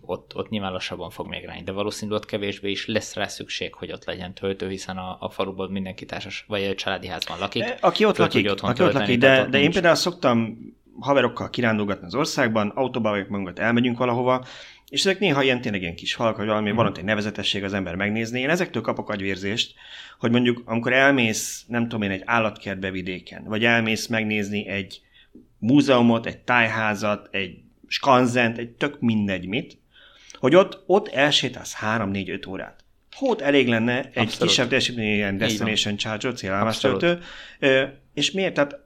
[0.00, 3.74] ott, ott nyilván lassabban fog még rányi, de valószínűleg ott kevésbé is lesz rá szükség,
[3.74, 7.74] hogy ott legyen töltő, hiszen a, a faluból mindenki társas, vagy a családi házban lakik.
[7.80, 10.58] Aki ott lakik, aki ott lakik de, de én például szoktam
[11.00, 14.44] haverokkal kirándulgatni az országban, autóba vagyok magunkat, elmegyünk valahova,
[14.92, 16.74] és ezek néha ilyen tényleg ilyen kis halak, vagy valami, mm.
[16.74, 18.40] van egy nevezetesség az ember megnézni.
[18.40, 19.74] Én ezektől kapok agyvérzést,
[20.18, 25.00] hogy mondjuk amikor elmész, nem tudom én, egy állatkertbe vidéken, vagy elmész megnézni egy
[25.58, 29.78] múzeumot, egy tájházat, egy skanzent, egy tök mindegy mit,
[30.32, 32.84] hogy ott, ott elsétálsz 3-4-5 órát.
[33.16, 34.54] Hót elég lenne egy Abszolút.
[34.54, 37.18] kisebb ilyen destination charger, célállomás töltő,
[38.14, 38.54] és miért?
[38.54, 38.78] Tehát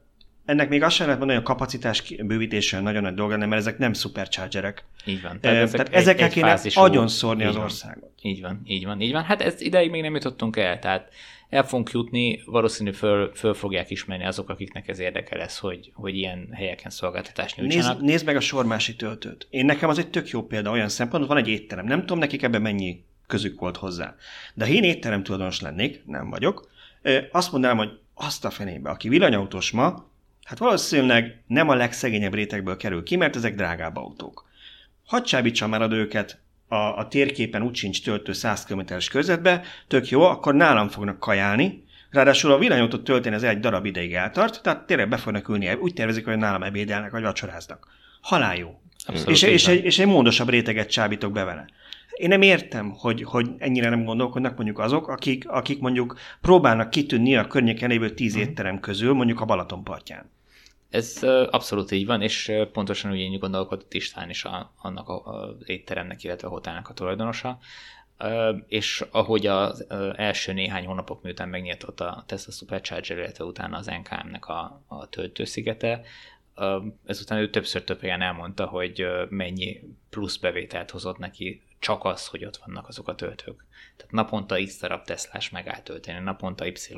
[0.47, 3.61] ennek még azt sem lehet mondani, hogy a kapacitás bővítésen nagyon nagy dolga, nem, mert
[3.61, 4.85] ezek nem superchargerek.
[5.05, 5.39] Így van.
[5.39, 6.81] Tehát, ezek tehát ezekkel kéne fázisú...
[6.81, 8.11] agyon szórni az országot.
[8.21, 9.23] Így van, így van, így van.
[9.23, 11.13] Hát ez ideig még nem jutottunk el, tehát
[11.49, 16.15] el fogunk jutni, valószínű föl, föl fogják ismerni azok, akiknek ez érdeke lesz, hogy, hogy
[16.15, 17.93] ilyen helyeken szolgáltatást nyújtsanak.
[17.93, 19.47] Nézd, nézd meg a sormási töltőt.
[19.49, 21.85] Én nekem az egy tök jó példa olyan szempontból, van egy étterem.
[21.85, 24.15] Nem tudom nekik ebben mennyi közük volt hozzá.
[24.53, 26.69] De ha én étterem tulajdonos lennék, nem vagyok,
[27.31, 30.05] azt mondanám, hogy azt a fenébe, aki villanyautós ma,
[30.47, 34.45] Hát valószínűleg nem a legszegényebb rétegből kerül ki, mert ezek drágább autók.
[35.05, 40.21] Hadd csábítsam már őket a, a térképen úgy sincs töltő 100 km-es körzetbe, tök jó,
[40.21, 45.09] akkor nálam fognak kajálni, Ráadásul a villanyautót tölteni az egy darab ideig eltart, tehát tényleg
[45.09, 47.87] be fognak ülni, úgy tervezik, hogy nálam ebédelnek, vagy vacsoráznak.
[48.21, 48.81] Halál jó.
[49.27, 51.65] és, és, egy, és egy módosabb réteget csábítok be vele.
[52.11, 57.35] Én nem értem, hogy, hogy ennyire nem gondolkodnak mondjuk azok, akik, akik mondjuk próbálnak kitűnni
[57.35, 58.41] a környéken lévő tíz mhm.
[58.41, 60.29] étterem közül, mondjuk a Balaton partján.
[60.89, 66.23] Ez abszolút így van, és pontosan úgy így gondolkodott István is a, annak az étteremnek,
[66.23, 67.59] illetve a hotelnek a tulajdonosa.
[68.67, 74.47] És ahogy az első néhány hónapok miután megnyitott a Tesla Supercharger, illetve utána az NKM-nek
[74.47, 76.01] a, a töltőszigete,
[77.05, 82.45] ezután ő többször több helyen elmondta, hogy mennyi plusz bevételt hozott neki csak az, hogy
[82.45, 83.65] ott vannak azok a töltők.
[83.97, 86.95] Tehát naponta X darab Teslás megállt tölteni, naponta Y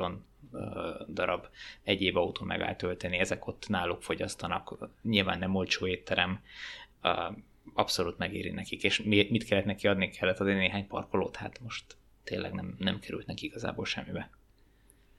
[1.07, 1.45] darab
[1.83, 6.39] egyéb autó megállt tölteni, ezek ott náluk fogyasztanak, nyilván nem olcsó étterem,
[7.73, 11.83] abszolút megéri nekik, és mit kellett neki adni, kellett adni néhány parkolót, hát most
[12.23, 14.29] tényleg nem, nem került neki igazából semmibe.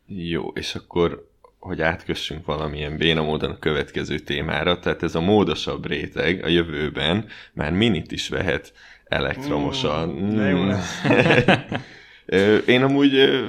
[0.06, 5.86] Jó, és akkor hogy átkössünk valamilyen béna módon a következő témára, tehát ez a módosabb
[5.86, 8.72] réteg a jövőben már minit is vehet
[9.04, 10.08] elektromosan.
[10.08, 10.72] Mm, mm.
[12.66, 13.44] Én amúgy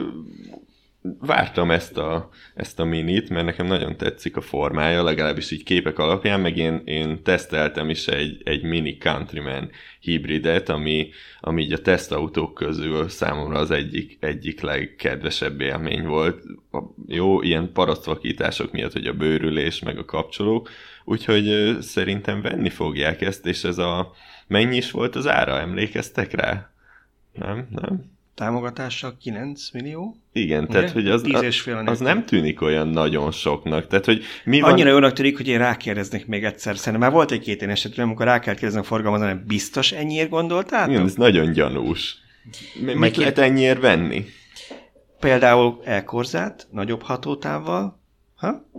[1.02, 6.00] vártam ezt a, ezt a minit, mert nekem nagyon tetszik a formája, legalábbis így képek
[6.00, 11.10] alapján, meg én, én teszteltem is egy, egy mini Countryman hibridet, ami,
[11.40, 16.44] ami így a tesztautók közül számomra az egyik, egyik legkedvesebb élmény volt.
[16.72, 20.70] A, jó, ilyen parasztvakítások miatt, hogy a bőrülés, meg a kapcsolók,
[21.04, 24.12] úgyhogy szerintem venni fogják ezt, és ez a
[24.48, 26.72] mennyi is volt az ára, emlékeztek rá?
[27.34, 28.20] Nem, nem?
[28.42, 30.16] Támogatása 9 millió.
[30.34, 30.74] Igen, ugye?
[30.74, 33.88] tehát hogy az, az, az nem tűnik olyan nagyon soknak.
[33.88, 34.72] Tehát, hogy mi van...
[34.72, 36.78] Annyira jónak tűnik, hogy én rákérdeznék még egyszer.
[36.78, 40.30] Szerintem már volt egy-két én esetben, amikor rá kell kérdezni a forgalmazon, hogy biztos ennyiért
[40.30, 40.90] gondoltál?
[40.90, 42.18] Igen, ez nagyon gyanús.
[42.86, 44.26] Mi, mit lehet ennyiért venni?
[45.20, 48.00] Például elkorzát, nagyobb hatótávval,
[48.36, 48.70] ha?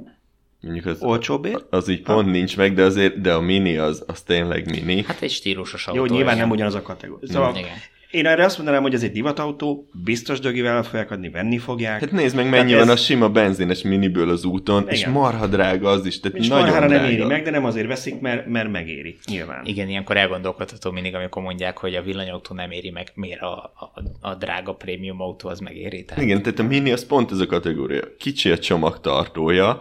[0.60, 1.64] Mondjuk az, Olcsóbbért?
[1.70, 2.30] Az így pont ha?
[2.30, 5.02] nincs meg, de azért, de a mini az, az tényleg mini.
[5.02, 6.04] Hát egy stílusos autó.
[6.04, 7.28] Jó, nyilván nem ugyanaz a kategória.
[7.32, 7.76] Szóval Igen
[8.12, 12.00] Én erre azt mondanám, hogy ez egy divatautó, biztos dögivel fogják adni, venni fogják.
[12.00, 15.12] Hát nézd meg, mennyi Tehát van ez- a sima benzines miniből az úton, és Igen.
[15.12, 17.12] marha drága az is, tehát És nagyon marhára nem drága.
[17.12, 19.64] éri meg, de nem azért veszik, mert, mert megéri, nyilván.
[19.66, 24.02] Igen, ilyenkor elgondolkodható mindig, amikor mondják, hogy a villanyautó nem éri meg, miért a, a,
[24.28, 26.04] a drága prémium autó az megéri.
[26.04, 28.02] Tehát Igen, tehát a mini az pont ez a kategória.
[28.18, 29.80] Kicsi a csomagtartója,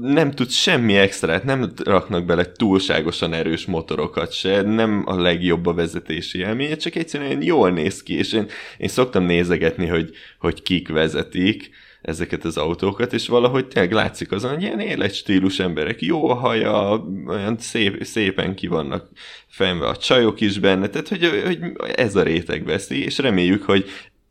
[0.00, 5.74] nem tud semmi extrát, nem raknak bele túlságosan erős motorokat se, nem a legjobb a
[5.74, 8.46] vezetési élménye, csak egyszerűen jól néz ki, és én,
[8.78, 11.70] én szoktam nézegetni, hogy, hogy kik vezetik
[12.02, 17.04] ezeket az autókat, és valahogy tényleg látszik azon, hogy ilyen életstílus emberek, jó a haja,
[17.26, 19.08] olyan szép, szépen ki vannak
[19.46, 21.58] fenve a csajok is benne, tehát hogy, hogy
[21.94, 23.84] ez a réteg veszi, és reméljük, hogy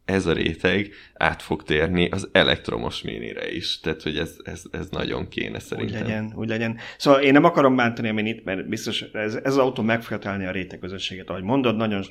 [0.09, 3.79] ez a réteg át fog térni az elektromos minire is.
[3.79, 6.01] Tehát, hogy ez, ez, ez nagyon kéne Úgy szerintem.
[6.01, 6.77] legyen, úgy legyen.
[6.97, 10.17] Szóval én nem akarom bántani a minit, mert biztos ez, ez az autó meg fogja
[10.17, 12.03] találni a réteg közösséget, ahogy mondod, nagyon,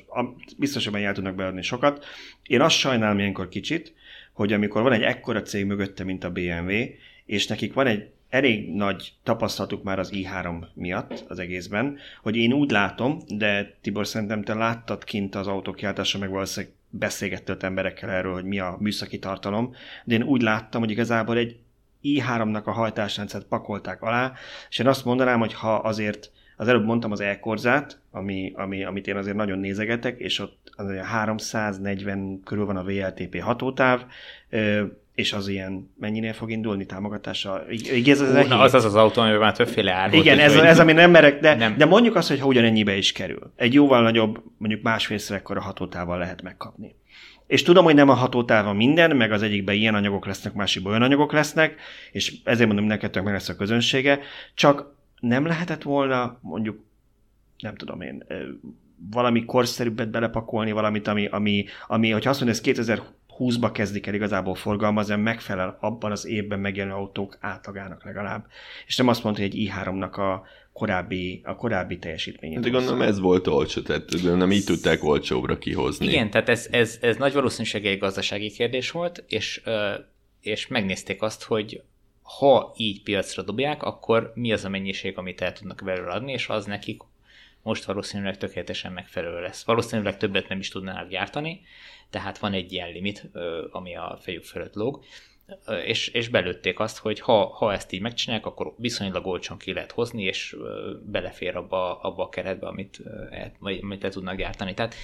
[0.57, 2.05] biztos, hogy el tudnak beadni sokat.
[2.43, 3.93] Én azt sajnálom ilyenkor kicsit,
[4.33, 6.71] hogy amikor van egy ekkora cég mögötte, mint a BMW,
[7.25, 12.53] és nekik van egy elég nagy tapasztalatuk már az i3 miatt az egészben, hogy én
[12.53, 17.63] úgy látom, de Tibor szerintem te láttad kint az autók kiáltása, meg valószínűleg beszélgettél ott
[17.63, 19.73] emberekkel erről, hogy mi a műszaki tartalom,
[20.03, 21.59] de én úgy láttam, hogy igazából egy
[22.03, 24.33] i3-nak a hajtásrendszert pakolták alá,
[24.69, 29.07] és én azt mondanám, hogy ha azért az előbb mondtam az e-korzát, ami, ami, amit
[29.07, 34.05] én azért nagyon nézegetek, és ott az olyan 340 körül van a VLTP hatótáv,
[35.19, 37.63] és az ilyen mennyinél fog indulni támogatása?
[37.69, 40.23] Igen, ez az, Hú, na, az az az autó, amiben már többféle ár volt.
[40.23, 41.77] igen, ez, úgyhogy- ez, ami nem merek, de, Nem.
[41.77, 43.53] de mondjuk azt, hogy ha ugyanennyibe is kerül.
[43.55, 46.95] Egy jóval nagyobb, mondjuk másfélszer ekkora hatótával lehet megkapni.
[47.47, 51.03] És tudom, hogy nem a hatótáva minden, meg az egyikben ilyen anyagok lesznek, másikban olyan
[51.03, 51.75] anyagok lesznek,
[52.11, 54.19] és ezért mondom, neked meg lesz a közönsége,
[54.53, 56.79] csak nem lehetett volna mondjuk,
[57.57, 58.23] nem tudom én,
[59.11, 62.89] valami korszerűbbet belepakolni, valamit, ami, ami, ami hogyha azt mondja, ez
[63.39, 68.45] 2020-ba kezdik el igazából forgalmazni, megfelel abban az évben megjelenő autók átlagának legalább.
[68.87, 72.59] És nem azt mondta, hogy egy i3-nak a korábbi, a korábbi teljesítményét.
[72.59, 76.07] De gondolom ez volt olcsó, tehát gondolom így tudták olcsóbbra kihozni.
[76.07, 79.61] Igen, tehát ez, ez, ez nagy valószínűséggel egy gazdasági kérdés volt, és,
[80.41, 81.81] és megnézték azt, hogy
[82.37, 86.47] ha így piacra dobják, akkor mi az a mennyiség, amit el tudnak belőle adni, és
[86.47, 87.01] az nekik
[87.61, 89.63] most valószínűleg tökéletesen megfelelő lesz.
[89.63, 91.61] Valószínűleg többet nem is tudnának gyártani,
[92.09, 93.29] tehát van egy ilyen limit,
[93.71, 95.03] ami a fejük fölött lóg,
[95.85, 99.91] és, és belőtték azt, hogy ha, ha ezt így megcsinálják, akkor viszonylag olcsón ki lehet
[99.91, 100.55] hozni, és
[101.05, 103.01] belefér abba, abba a keretbe, amit,
[103.81, 104.73] amit el tudnak gyártani.
[104.73, 104.95] Tehát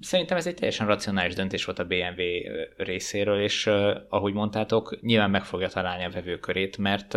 [0.00, 2.22] Szerintem ez egy teljesen racionális döntés volt a BMW
[2.76, 3.66] részéről, és
[4.08, 7.14] ahogy mondtátok, nyilván meg fogja találni a vevőkörét, mert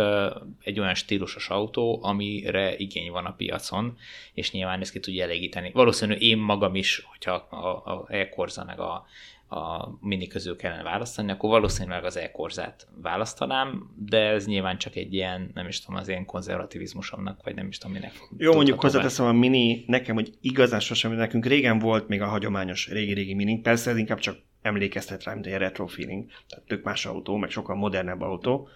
[0.62, 3.96] egy olyan stílusos autó, amire igény van a piacon,
[4.34, 5.70] és nyilván ezt ki tudja elégíteni.
[5.74, 9.06] Valószínű én magam is, hogyha a, a e-Corsa meg a,
[9.50, 15.14] a mini közül kellene választani, akkor valószínűleg az e-korzát választanám, de ez nyilván csak egy
[15.14, 19.26] ilyen, nem is tudom, az én konzervativizmusomnak, vagy nem is tudom, minek Jó, mondjuk hozzáteszem
[19.26, 23.90] a mini, nekem, hogy igazán sosem, nekünk régen volt még a hagyományos régi-régi mini, persze
[23.90, 27.76] ez inkább csak emlékeztet rá, mint egy retro feeling, tehát tök más autó, meg sokkal
[27.76, 28.68] modernebb autó.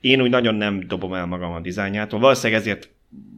[0.00, 2.90] Én úgy nagyon nem dobom el magam a dizájnjától, valószínűleg ezért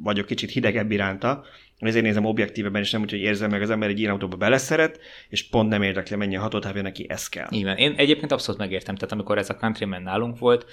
[0.03, 1.45] vagyok kicsit hidegebb iránta,
[1.79, 5.01] ezért nézem objektíveben, és nem úgy, hogy érzem meg az ember egy ilyen autóba beleszeret,
[5.29, 7.49] és pont nem érdekli, mennyi a hatótávja, neki ez kell.
[7.51, 7.77] Így van.
[7.77, 10.67] Én egyébként abszolút megértem, tehát amikor ez a Countryman nálunk volt,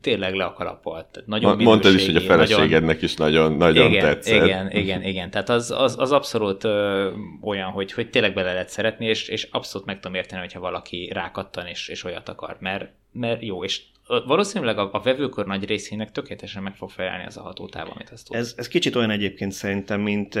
[0.00, 1.08] tényleg le a kalappal.
[1.12, 4.44] Tehát nagyon Mondtad is, hogy a minőségi, nagyon- feleségednek is nagyon, nagyon igen, tetszett.
[4.44, 5.30] Igen, igen, igen.
[5.30, 9.48] Tehát az, az, az abszolút ö, olyan, hogy, hogy tényleg bele lehet szeretni, és, és
[9.50, 13.82] abszolút meg tudom érteni, hogyha valaki rákattan és, és olyat akar, mert, mert jó, és
[14.06, 18.26] valószínűleg a, a vevőkör nagy részének tökéletesen meg fog felelni az a hatótáv, amit ezt
[18.26, 18.36] tud.
[18.36, 20.34] Ez, ez kicsit olyan egyébként szerintem, mint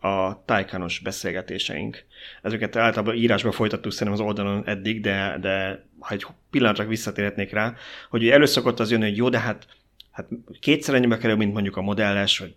[0.00, 2.04] a tájkanos beszélgetéseink.
[2.42, 7.74] Ezeket általában írásba folytattuk szerintem az oldalon eddig, de, de ha egy pillanatra visszatérhetnék rá,
[8.10, 9.66] hogy ugye először szokott az jönni, hogy jó, de hát,
[10.12, 10.26] hát
[10.60, 12.54] kétszer ennyibe kerül, mint mondjuk a modelles, vagy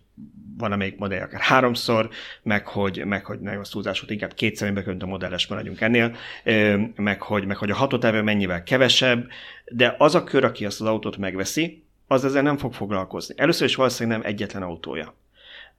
[0.58, 2.08] van amelyik modell akár háromszor,
[2.42, 5.80] meg hogy, meg hogy ne az túlzás volt, inkább kétszer ennyibe került a modelles, maradjunk
[5.80, 6.16] ennél,
[6.96, 9.28] meg hogy, meg hogy a hatótávja mennyivel kevesebb,
[9.64, 13.34] de az a kör, aki azt az autót megveszi, az ezzel nem fog foglalkozni.
[13.38, 15.14] Először is valószínűleg nem egyetlen autója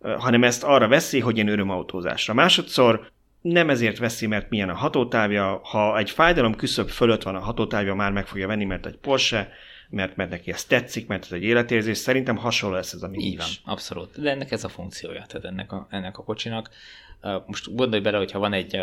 [0.02, 2.34] hanem ezt arra veszi, hogy ilyen örömautózásra.
[2.34, 3.12] Másodszor
[3.42, 7.96] nem ezért veszi, mert milyen a hatótávja, ha egy fájdalom küszöb fölött van a hatótávja,
[7.96, 9.50] már meg fogja venni, mert egy Porsche,
[9.90, 11.98] mert, mert neki ez tetszik, mert ez egy életérzés.
[11.98, 14.22] Szerintem hasonló lesz ez a Mini Így van, abszolút.
[14.22, 16.70] De ennek ez a funkciója, tehát ennek a, ennek a kocsinak.
[17.46, 18.78] Most gondolj bele, hogyha van egy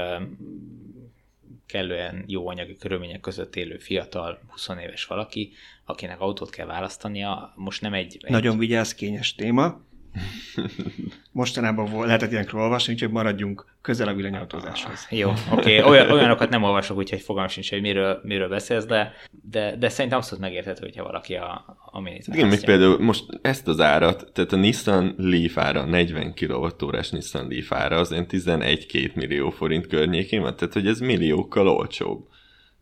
[1.66, 5.52] kellően jó anyagi körülmények között élő fiatal, 20 éves valaki,
[5.84, 8.18] akinek autót kell választania, most nem egy...
[8.20, 9.80] egy Nagyon vigyázz, kényes téma.
[11.32, 15.06] Mostanában lehetett ilyenkről olvasni, úgyhogy maradjunk közel a villanyautózáshoz.
[15.10, 15.90] Jó, oké, okay.
[15.90, 19.12] Olyan, olyanokat nem olvasok, úgyhogy fogalmam sincs, hogy miről, miről beszélsz, de,
[19.50, 23.68] de, de szerintem abszolút megérthető, hogyha valaki a, a minit Igen, még például most ezt
[23.68, 29.14] az árat, tehát a Nissan Leaf ára, 40 kWh Nissan Leaf ára, az ilyen 11-2
[29.14, 32.26] millió forint környékén van, tehát hogy ez milliókkal olcsóbb.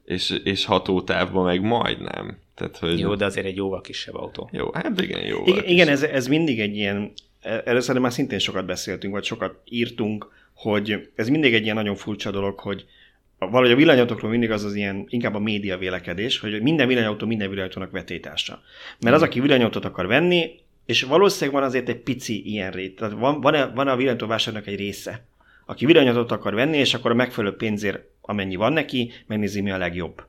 [0.04, 2.38] És, és hatótávban meg majdnem.
[2.54, 2.98] Tehát, hogy...
[2.98, 4.48] Jó, de azért egy jóval kisebb autó.
[4.52, 5.42] Jó, hát igen, jó.
[5.44, 7.12] Igen, igen ez, ez mindig egy ilyen,
[7.42, 11.96] erről szerintem már szintén sokat beszéltünk, vagy sokat írtunk, hogy ez mindig egy ilyen nagyon
[11.96, 12.86] furcsa dolog, hogy
[13.38, 17.48] valahogy a villanyautókról mindig az az ilyen, inkább a média vélekedés, hogy minden villanyautó minden
[17.48, 18.62] villanyautónak vetétársa.
[19.00, 22.96] Mert az, aki villanyautót akar venni, és valószínűleg van azért egy pici ilyen rét.
[22.96, 25.24] Tehát van, van, a, van a villanyautóvásárnak egy része,
[25.66, 29.78] aki villanyautót akar venni, és akkor a megfelelő pénzért, amennyi van neki, megnézi, mi a
[29.78, 30.22] legjobb.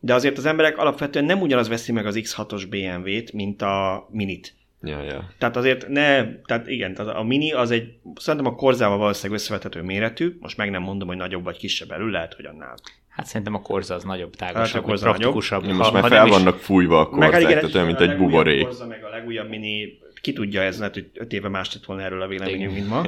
[0.00, 4.54] De azért az emberek alapvetően nem ugyanaz veszi meg az X6-os BMW-t, mint a Minit.
[4.82, 5.30] Ja, ja.
[5.38, 9.82] Tehát azért ne, tehát igen, tehát a Mini az egy, szerintem a korzával valószínűleg összevethető
[9.82, 12.74] méretű, most meg nem mondom, hogy nagyobb vagy kisebb elő, lehet, hogy annál.
[13.08, 15.64] Hát szerintem a korza az nagyobb, tágasabb, Hát hát praktikusabb.
[15.64, 18.64] Ja, most már fel vannak fújva a korzák, tehát olyan, mint egy buborék.
[18.64, 22.02] Korza, meg a legújabb Mini, ki tudja, ez lehet, hogy öt éve más lett volna
[22.02, 23.06] erről a véleményünk, mint ma.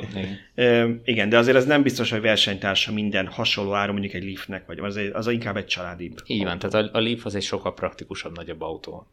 [0.55, 1.01] Igen.
[1.05, 4.79] Igen, de azért ez nem biztos, hogy versenytársa minden hasonló áron, mondjuk egy Leafnek, vagy
[4.79, 6.13] az, egy, az inkább egy családi.
[6.27, 9.07] Így van, tehát a, a Leaf az egy sokkal praktikusabb, nagyobb autó,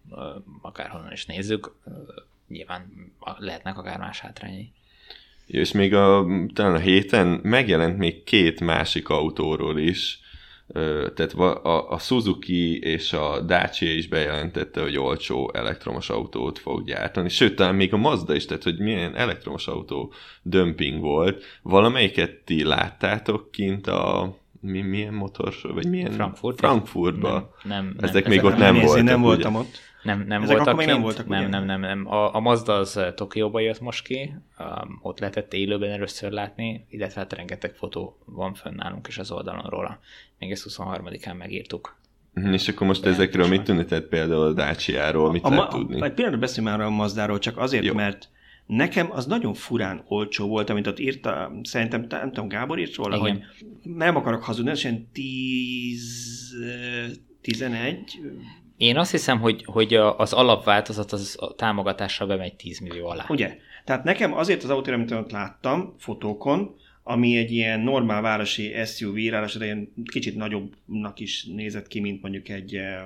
[0.61, 1.75] akárhonnan is nézzük.
[2.47, 4.71] Nyilván lehetnek akár más hátrányai.
[5.45, 10.19] És még a, talán a héten megjelent még két másik autóról is,
[11.15, 16.85] tehát va- a, a Suzuki és a Dacia is bejelentette, hogy olcsó elektromos autót fog
[16.85, 17.29] gyártani.
[17.29, 21.43] Sőt, talán még a Mazda is, tehát hogy milyen elektromos autó dömping volt.
[21.61, 26.59] Valamelyiket ti láttátok kint a mi, milyen motor, vagy milyen Frankfurt?
[26.59, 27.55] Frankfurtba.
[27.63, 29.27] Nem, nem, Ezek nem, még ott nem Nézni, voltak, nem ugye?
[29.27, 29.77] voltam ott.
[30.03, 31.49] Nem, nem Ezek voltak akkor még nem voltak, nem, ugye?
[31.49, 32.07] nem, nem, nem.
[32.07, 36.85] A, a Mazda az eh, Tokióba jött most ki, um, ott lehetett élőben először látni,
[36.89, 39.99] illetve hát rengeteg fotó van fönn nálunk is az oldalon róla.
[40.39, 41.97] Még ezt 23-án megírtuk.
[42.33, 43.85] Mhm, És akkor most De ezekről mit tudni?
[43.85, 46.03] Tehát például a Dacia-ról mit A lehet ma, tudni?
[46.03, 47.93] egy pillanatra beszéljünk már a Mazdáról, csak azért, Jó.
[47.93, 48.29] Mert
[48.65, 53.15] nekem az nagyon furán olcsó volt, amit ott írta, szerintem, nem tudom, Gábor írt róla,
[53.17, 53.31] Igen.
[53.31, 57.09] hogy nem akarok hazudni, ilyen 10, eh,
[57.41, 58.19] 11,
[58.79, 63.25] Én azt hiszem, hogy, hogy az alapváltozat az a támogatással bemegy 10 millió alá.
[63.27, 63.57] ugye?
[63.85, 69.15] Tehát nekem azért az autóra, amit ott láttam fotókon, ami egy ilyen normál városi SUV,
[69.15, 73.03] ráadásul ilyen kicsit nagyobbnak is nézett ki, mint mondjuk egy eh,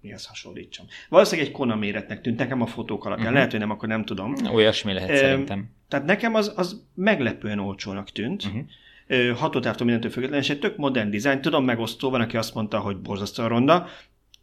[0.00, 0.86] mihez hasonlítsam.
[1.08, 3.18] Valószínűleg egy Kona méretnek tűnt nekem a fotók alapján.
[3.18, 3.34] Uh-huh.
[3.34, 4.34] Lehet, hogy nem, akkor nem tudom.
[4.52, 5.70] Olyasmi lehet Em, szerintem.
[5.88, 8.44] Tehát nekem az, az meglepően olcsónak tűnt.
[8.44, 9.36] Uh-huh.
[9.36, 11.40] Hatótávtól mindentől függetlenül, és egy tök modern dizájn.
[11.40, 13.88] Tudom, megosztó van, aki azt mondta, hogy borzasztóan ronda.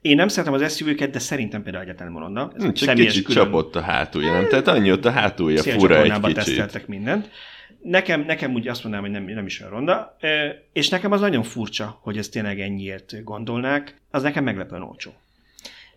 [0.06, 2.52] Én nem szeretem az SUV-ket, de szerintem például ronda.
[2.56, 4.48] Ez Hm, egy csak kicsit külön- csapott a hátulja, nem?
[4.48, 6.34] Tehát annyi ott a hátulja fura egy kicsit.
[6.36, 7.30] teszteltek mindent.
[7.82, 10.18] Nekem, nekem úgy azt mondanám, hogy nem, nem is olyan ronda,
[10.74, 14.02] és nekem az nagyon furcsa, hogy ezt tényleg ennyiért gondolnák.
[14.12, 15.13] Az nekem meglepően olcsó.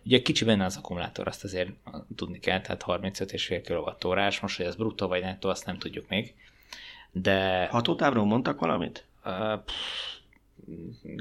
[0.03, 1.69] Ugye kicsi benne az akkumulátor, azt azért
[2.15, 3.61] tudni kell, tehát 35,5
[4.01, 6.33] kWh, most hogy ez bruttó vagy nettó, azt nem tudjuk még.
[7.11, 9.03] De Hatótávról mondtak valamit?
[9.25, 9.31] uh,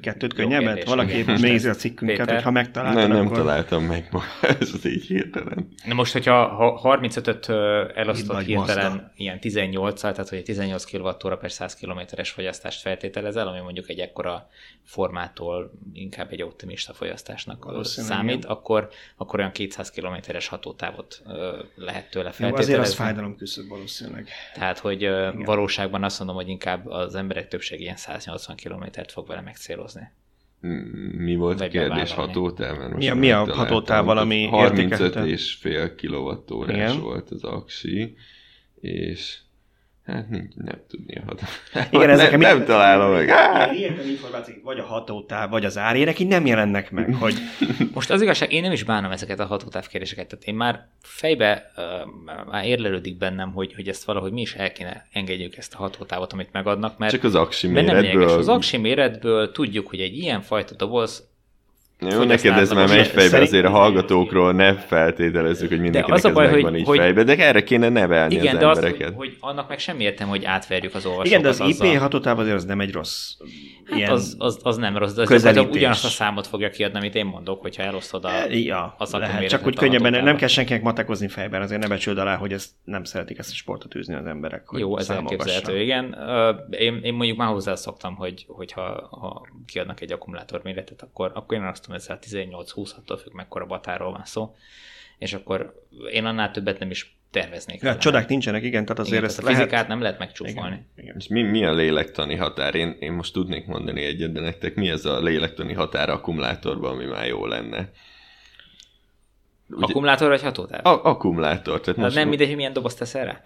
[0.00, 0.78] Kettőt Jó könnyebben?
[0.84, 1.40] Valaki igen.
[1.40, 2.34] nézi a cikkünket, Péter?
[2.34, 3.36] hogy ha megtaláltad, Nem, nem akkor...
[3.36, 4.22] találtam meg ma,
[4.60, 5.68] ez az így hirtelen.
[5.84, 9.12] Na most, hogyha ha 35-öt ö, elosztott hirtelen Mazda.
[9.16, 13.98] ilyen 18 tehát hogy egy 18 kWh per 100 kilométeres fogyasztást feltételezel, ami mondjuk egy
[13.98, 14.48] ekkora
[14.84, 18.50] formától inkább egy optimista fogyasztásnak számít, igen.
[18.50, 21.22] akkor, akkor olyan 200 kilométeres hatótávot
[21.74, 22.72] lehet tőle Jó, feltételezni.
[22.72, 24.28] azért az fájdalom küszöb valószínűleg.
[24.54, 29.26] Tehát, hogy ö, valóságban azt mondom, hogy inkább az emberek többsége ilyen 180 kilométert fog
[29.26, 30.10] vele megcélozni.
[31.18, 32.92] Mi volt a kérdés hatótáv?
[32.92, 35.30] Mi a- mi a hatótáv valami 35 értékelhető?
[35.32, 37.00] és fél kilowattórás Igen.
[37.00, 38.16] volt az aksi,
[38.80, 39.38] és
[40.14, 41.86] hát nincs, nem tudni a hatótáv.
[41.90, 43.28] Igen, ezek nem, nem találom meg.
[43.28, 43.72] Á!
[43.72, 47.34] Ilyen információk vagy a hatótáv, vagy az árérek így nem jelennek meg, hogy
[47.94, 51.72] Most az igazság, én nem is bánom ezeket a hatótáv kérdéseket, tehát én már fejbe
[51.76, 51.84] uh,
[52.50, 56.32] már érlelődik bennem, hogy, hogy ezt valahogy mi is el kéne engedjük ezt a hatótávot,
[56.32, 58.14] amit megadnak, mert, Csak az aksi mert nem lényeges.
[58.14, 58.38] méretből.
[58.38, 61.27] Az aksi méretből tudjuk, hogy egy ilyen fajta doboz
[62.00, 66.24] Jó, neked ez már megy fejbe, szerint- azért a hallgatókról ne feltételezzük, hogy mindenkinek az
[66.24, 68.66] a ez baj, megvan hogy- így hogy- fejbe, de erre kéne nevelni Igen, az de
[68.68, 69.06] az, embereket.
[69.14, 71.92] hogy, hogy annak meg sem értem, hogy átverjük az olvasókat igen, de az azzal.
[71.92, 73.30] IP hatótáv azért az nem egy rossz
[73.90, 77.26] Hát az, az, az, nem rossz, de az ugyanazt a számot fogja kiadni, amit én
[77.26, 78.28] mondok, hogyha elosztod a...
[78.30, 79.48] E, Ja, az lehet.
[79.48, 82.70] Csak úgy a könnyebben, nem kell senkinek matekozni fejben, azért ne becsüld alá, hogy ezt
[82.84, 84.68] nem szeretik ezt a sportot űzni az emberek.
[84.68, 86.16] Hogy Jó, ez elképzelhető, igen.
[86.70, 91.64] Én, én mondjuk már hozzászoktam, hogy, hogyha ha kiadnak egy akkumulátor méretet, akkor, akkor én
[91.64, 94.54] azt tudom, ezzel 18-20 attól függ, mekkora batáról van szó,
[95.18, 97.82] és akkor én annál többet nem is terveznék.
[97.82, 99.58] Ja, csodák nincsenek, igen, tehát azért igen, ezt a lehet...
[99.58, 100.74] fizikát nem lehet megcsúfolni.
[100.74, 101.14] Igen, igen.
[101.18, 102.74] És mi, mi a lélektani határ?
[102.74, 107.04] Én, én most tudnék mondani egyet, de nektek mi ez a lélektani határ akkumulátorban, ami
[107.04, 107.90] már jó lenne?
[109.70, 110.86] Ugye, akkumulátor vagy hatótáv?
[110.86, 111.80] A- akkumulátor.
[111.80, 113.40] Tehát most nem mindegy, hogy milyen dobozt tesz erre?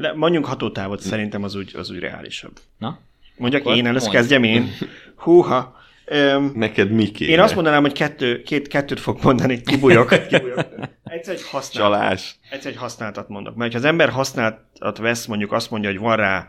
[0.00, 2.58] De mondjunk hatótávot, szerintem az úgy, az úgy reálisabb.
[2.78, 2.98] Na?
[3.36, 4.70] Mondjak Akkor én, először kezdjem én.
[5.24, 5.77] Húha.
[6.10, 7.32] Um, Neked mi kéne?
[7.32, 10.26] Én azt mondanám, hogy kettő, két, kettőt fog mondani, kibújok.
[10.28, 10.68] kibújok.
[11.04, 12.36] Egyszer egy használt, Csalás.
[12.50, 13.56] Egyszer egy használtat mondok.
[13.56, 16.48] Mert ha az ember használtat vesz, mondjuk azt mondja, hogy van rá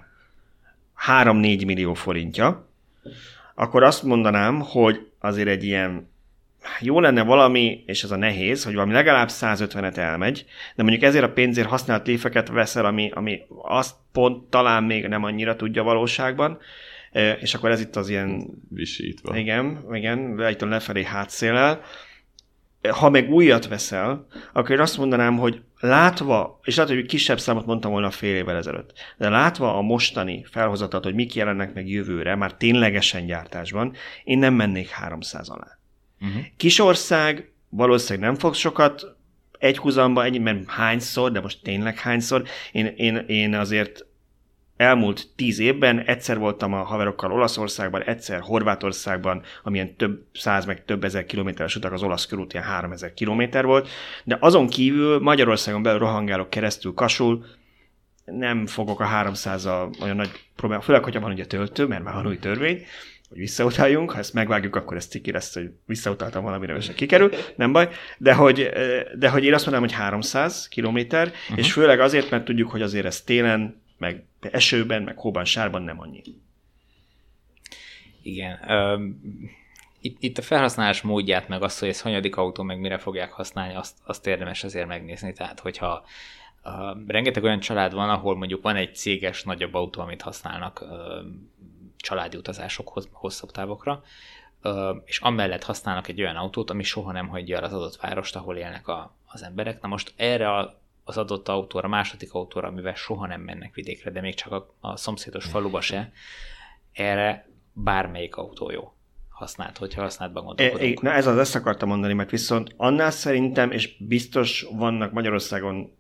[1.08, 2.70] 3-4 millió forintja,
[3.56, 6.10] akkor azt mondanám, hogy azért egy ilyen
[6.80, 10.46] jó lenne valami, és ez a nehéz, hogy valami legalább 150-et elmegy,
[10.76, 15.24] de mondjuk ezért a pénzért használt léfeket veszel, ami, ami azt pont talán még nem
[15.24, 16.60] annyira tudja valóságban,
[17.40, 18.48] és akkor ez itt az ilyen...
[18.70, 19.38] Visítva.
[19.38, 21.82] Igen, igen, lejtől lefelé hátszélel.
[22.90, 27.66] Ha meg újat veszel, akkor én azt mondanám, hogy látva, és lehet, hogy kisebb számot
[27.66, 32.36] mondtam volna fél évvel ezelőtt, de látva a mostani felhozatat, hogy mik jelennek meg jövőre,
[32.36, 35.80] már ténylegesen gyártásban, én nem mennék 300 alá.
[36.22, 36.42] Uh-huh.
[36.58, 39.16] Kisország valószínűleg nem fog sokat
[39.60, 42.44] egy húzamba, egy, mert hányszor, de most tényleg hányszor.
[42.72, 44.06] Én, én, én azért
[44.80, 51.04] elmúlt tíz évben egyszer voltam a haverokkal Olaszországban, egyszer Horvátországban, amilyen több száz meg több
[51.04, 53.90] ezer kilométeres utak, az olasz körút ilyen három ezer kilométer volt,
[54.24, 57.46] de azon kívül Magyarországon belül rohangálok keresztül Kasul,
[58.26, 62.28] nem fogok a 300-al olyan nagy probléma, főleg, hogyha van ugye töltő, mert már van
[62.28, 62.86] új törvény,
[63.30, 67.72] hogy visszautaljunk, ha ezt megvágjuk, akkor ez ciki lesz, hogy visszautaltam valamire, és kikerül, nem
[67.72, 68.70] baj, de hogy,
[69.18, 71.58] de hogy én azt mondanám, hogy 300 kilométer, uh-huh.
[71.58, 76.02] és főleg azért, mert tudjuk, hogy azért ez télen, meg esőben, meg hóban, sárban nem
[76.02, 76.22] annyi.
[78.22, 78.60] Igen.
[80.02, 83.76] Itt, itt a felhasználás módját, meg azt, hogy ez hanyadik autó, meg mire fogják használni,
[83.76, 85.34] azt, azt érdemes azért megnézni.
[85.34, 86.04] Tehát, hogyha
[86.64, 86.72] uh,
[87.08, 90.90] rengeteg olyan család van, ahol mondjuk van egy céges nagyobb autó, amit használnak uh,
[91.98, 94.04] családi utazások hosszabb távokra,
[95.06, 98.58] és amellett használnak egy olyan autót, ami soha nem hagyja el az adott várost, ahol
[98.58, 99.82] élnek a, az emberek.
[99.82, 100.79] Na most erre a,
[101.10, 104.74] az adott autóra, a második autóra, amivel soha nem mennek vidékre, de még csak a,
[104.80, 106.12] a szomszédos faluba se,
[106.94, 108.94] erre bármelyik autó jó
[109.30, 110.90] használt, hogyha használatban gondolkodunk.
[110.90, 115.96] É, na ez az, ezt akartam mondani, mert viszont annál szerintem, és biztos vannak Magyarországon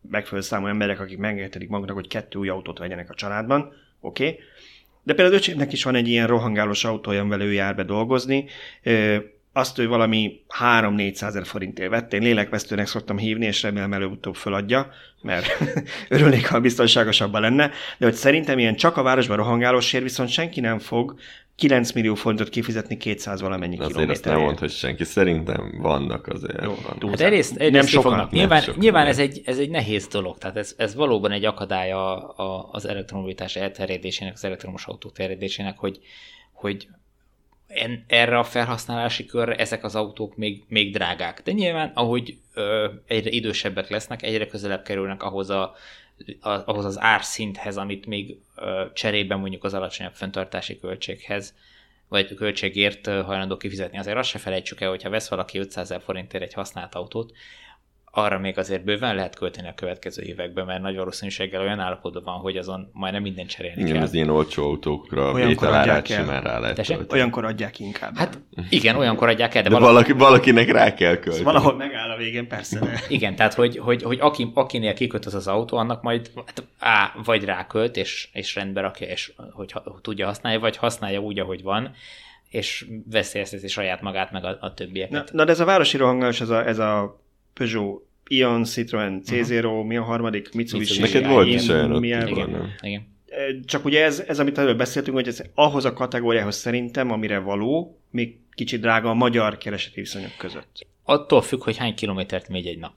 [0.00, 4.38] megfelelő számú emberek, akik megengedhetik maguknak, hogy kettő új autót vegyenek a családban, oké, okay?
[5.02, 8.46] De például öcsémnek is van egy ilyen rohangálós autója, amivel ő jár be dolgozni.
[9.52, 12.12] Azt ő valami 3-400 ezer forintért vett.
[12.12, 14.90] Én lélekvesztőnek szoktam hívni, és remélem előbb-utóbb föladja,
[15.22, 15.46] mert
[16.08, 17.70] örülnék, ha biztonságosabban lenne.
[17.98, 21.14] De hogy szerintem ilyen csak a városban rohangálósért viszont senki nem fog
[21.56, 24.10] 9 millió forintot kifizetni 200 valamennyi kilométerért.
[24.10, 25.04] Azért azt nem mondd, hogy senki.
[25.04, 26.62] Szerintem vannak azért.
[26.62, 27.10] Jó, vannak.
[27.10, 28.10] Hát egyrészt, egyrészt nem sokan.
[28.10, 28.30] Fognak.
[28.30, 31.44] Nyilván, nem sokan, nyilván ez, egy, ez egy nehéz dolog, tehát ez, ez valóban egy
[31.44, 32.28] akadálya
[32.70, 35.98] az elektromobilitás elterjedésének, az elektromos autók terjedésének, hogy,
[36.52, 36.88] hogy
[37.74, 41.42] en, erre a felhasználási körre ezek az autók még, még drágák.
[41.44, 45.74] De nyilván, ahogy ö, egyre idősebbek lesznek, egyre közelebb kerülnek ahhoz a
[46.40, 48.36] ahhoz az árszinthez, amit még
[48.92, 51.54] cserében mondjuk az alacsonyabb fenntartási költséghez,
[52.08, 53.98] vagy költségért hajlandó kifizetni.
[53.98, 57.32] Azért azt se felejtsük el, hogyha vesz valaki 500 ezer forintért egy használt autót,
[58.14, 62.34] arra még azért bőven lehet költeni a következő években, mert nagy valószínűséggel olyan állapotban van,
[62.34, 64.02] hogy azon majdnem minden cserélni igen, kell.
[64.02, 67.12] az ilyen olcsó autókra vételárát simán rá lehet Tessék?
[67.12, 68.16] Olyankor adják inkább.
[68.16, 68.38] Hát
[68.68, 71.36] igen, olyankor adják el, de, de valaki, valaki, valakinek rá kell költeni.
[71.36, 72.78] Szóval valahol megáll a végén, persze.
[72.78, 73.00] De.
[73.08, 77.14] Igen, tehát hogy, hogy, hogy aki, akinél kiköt az az autó, annak majd hát, á,
[77.24, 81.94] vagy rákölt, és, és rendbe rakja, és hogy tudja használni, vagy használja úgy, ahogy van,
[82.48, 85.12] és veszélyezteti saját magát, meg a, a többieket.
[85.12, 87.21] Na, na, de ez a városi rohangás, ez a, ez a
[87.54, 89.84] Peugeot Ion, Citroen, C0, uh-huh.
[89.84, 90.54] mi a harmadik?
[90.54, 91.00] Mitsubishi.
[91.00, 93.10] Neked volt is olyan igen, igen, igen.
[93.64, 97.98] Csak ugye ez, ez, amit előbb beszéltünk, hogy ez ahhoz a kategóriához szerintem, amire való,
[98.10, 100.86] még kicsit drága a magyar kereseti viszonyok között.
[101.02, 102.92] Attól függ, hogy hány kilométert megy egy nap.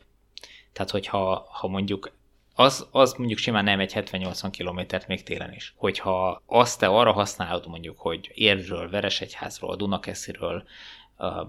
[0.73, 2.11] Tehát, hogyha ha mondjuk
[2.55, 5.73] az, az mondjuk simán nem egy 70-80 kilométert még télen is.
[5.77, 10.63] Hogyha azt te arra használod mondjuk, hogy Érvről, Veresegyházról, Dunakesziről,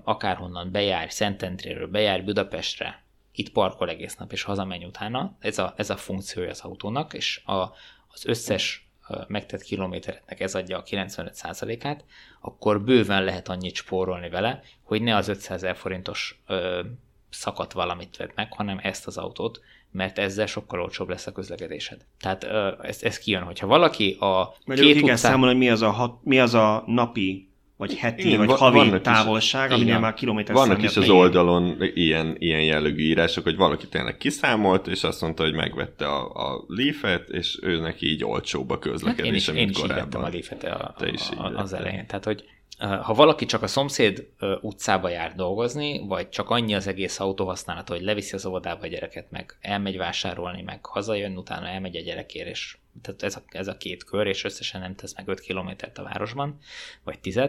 [0.05, 5.37] akárhonnan bejár, Szentendréről, bejár Budapestre, itt parkol egész nap, és hazamenj utána.
[5.41, 7.61] Ez a, ez a funkciója az autónak, és a,
[8.09, 8.87] az összes
[9.27, 12.05] megtett kilométeretnek ez adja a 95%-át,
[12.41, 16.83] akkor bőven lehet annyit spórolni vele, hogy ne az 500 ezer forintos ö,
[17.31, 19.61] szakadt valamit vedd meg, hanem ezt az autót,
[19.91, 22.07] mert ezzel sokkal olcsóbb lesz a közlekedésed.
[22.21, 25.17] Tehát ö, ez, ez kijön, hogyha valaki a Mert két utcán...
[25.17, 29.01] számolni, hogy mi az a, hat, mi az a napi vagy heti, Igen, vagy havi
[29.01, 33.89] távolság, is, aminél már kilométer Vannak is az oldalon ilyen, ilyen jellegű írások, hogy valaki
[33.89, 38.79] tényleg kiszámolt, és azt mondta, hogy megvette a, a Leaf-et, és ő neki így olcsóbb
[38.79, 40.33] közlekedése, hát én is, mint én korábban.
[40.33, 42.07] Én is a Leaf-et a, a, is a, az elején.
[42.07, 42.45] Tehát, hogy
[42.79, 44.27] ha valaki csak a szomszéd
[44.61, 49.31] utcába jár dolgozni, vagy csak annyi az egész autóhasználat, hogy leviszi az óvodába a gyereket,
[49.31, 53.77] meg elmegy vásárolni, meg hazajön, utána elmegy a gyerekért, és tehát ez a, ez a
[53.77, 56.59] két kör, és összesen nem tesz meg 5 kilométert a városban,
[57.05, 57.41] vagy 10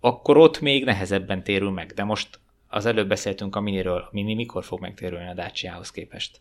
[0.00, 1.92] akkor ott még nehezebben térül meg.
[1.92, 6.40] De most az előbb beszéltünk a miniről, a mini mikor fog megtérülni a Dacia-hoz képest?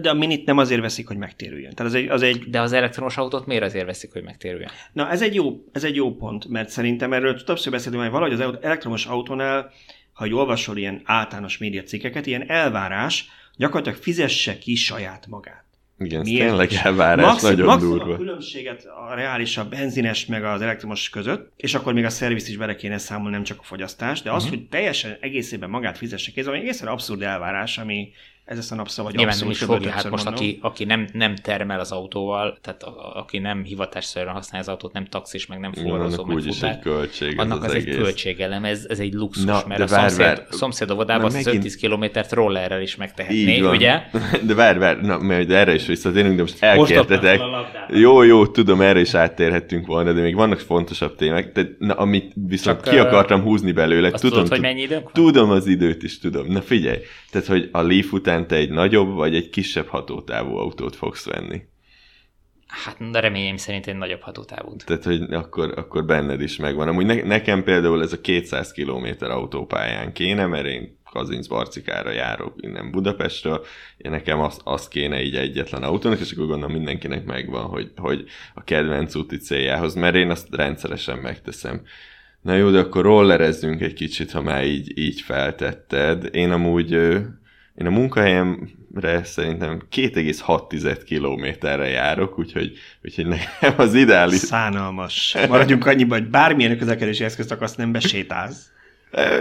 [0.00, 1.74] De a minit nem azért veszik, hogy megtérüljön.
[1.74, 2.38] Tehát az egy, az egy...
[2.38, 4.70] De az elektromos autót miért azért veszik, hogy megtérüljön?
[4.92, 8.40] Na, ez egy jó, ez egy jó pont, mert szerintem erről többször beszéltünk, hogy valahogy
[8.40, 9.72] az elektromos autónál,
[10.12, 15.64] ha olvasol ilyen általános médiacikkeket, ilyen elvárás, gyakorlatilag fizesse ki saját magát.
[16.04, 16.46] Igen, Miért?
[16.46, 18.14] tényleg elvárás, maximum, nagyon maximum durva.
[18.14, 22.48] a különbséget a reális a benzines meg az elektromos között, és akkor még a szerviz
[22.48, 24.58] is bele kéne számolni, nem csak a fogyasztás, de az, uh-huh.
[24.58, 28.08] hogy teljesen egészében magát fizesse ki, ez egy egészen abszurd elvárás, ami
[28.50, 31.34] ez lesz a napszava, vagy Nyilván nem is fogja, hát most aki, aki nem, nem
[31.36, 35.72] termel az autóval, tehát a, aki nem hivatásszerűen használja az autót, nem taxis, meg nem
[35.72, 39.62] forrozó, meg futár, egy költség annak az, az egy költségelem, ez, ez egy luxus, Na,
[39.66, 41.64] mert a vár, szomszéd, vár, szomszéd óvodában megint...
[41.64, 44.02] 5-10 kilométert rollerrel is megtehetné, ugye?
[44.46, 47.40] De várj, várj, na, mert erre is visszatérünk, de most elkértetek.
[47.88, 52.32] Jó, jó, tudom, erre is áttérhettünk volna, de még vannak fontosabb témák, de na, amit
[52.34, 54.08] viszont Csak, ki akartam húzni belőle.
[54.12, 56.46] Azt tudom, tudod, hogy mennyi időnk Tudom az időt is, tudom.
[56.46, 56.98] Na figyelj,
[57.30, 61.62] tehát, hogy a Leaf után te egy nagyobb vagy egy kisebb hatótávú autót fogsz venni.
[62.66, 64.76] Hát de reményem szerint egy nagyobb hatótávú.
[64.76, 66.88] Tehát, hogy akkor, akkor benned is megvan.
[66.88, 72.54] Amúgy ne, nekem például ez a 200 km autópályán kéne, mert én Kazinc Barcikára járok
[72.56, 73.64] innen Budapestről,
[73.96, 78.24] én nekem azt, az kéne így egyetlen autónak, és akkor gondolom mindenkinek megvan, hogy, hogy
[78.54, 81.82] a kedvenc úti céljához, mert én azt rendszeresen megteszem.
[82.42, 86.28] Na jó, de akkor rollerezzünk egy kicsit, ha már így, így feltetted.
[86.32, 86.92] Én amúgy
[87.80, 92.72] én a munkahelyemre szerintem 2,6 kilométerre járok, úgyhogy,
[93.04, 94.38] úgyhogy nekem az ideális...
[94.38, 95.36] Szánalmas.
[95.48, 98.70] Maradjunk annyiban, hogy bármilyen közlekedési eszközt akarsz, nem besétálsz.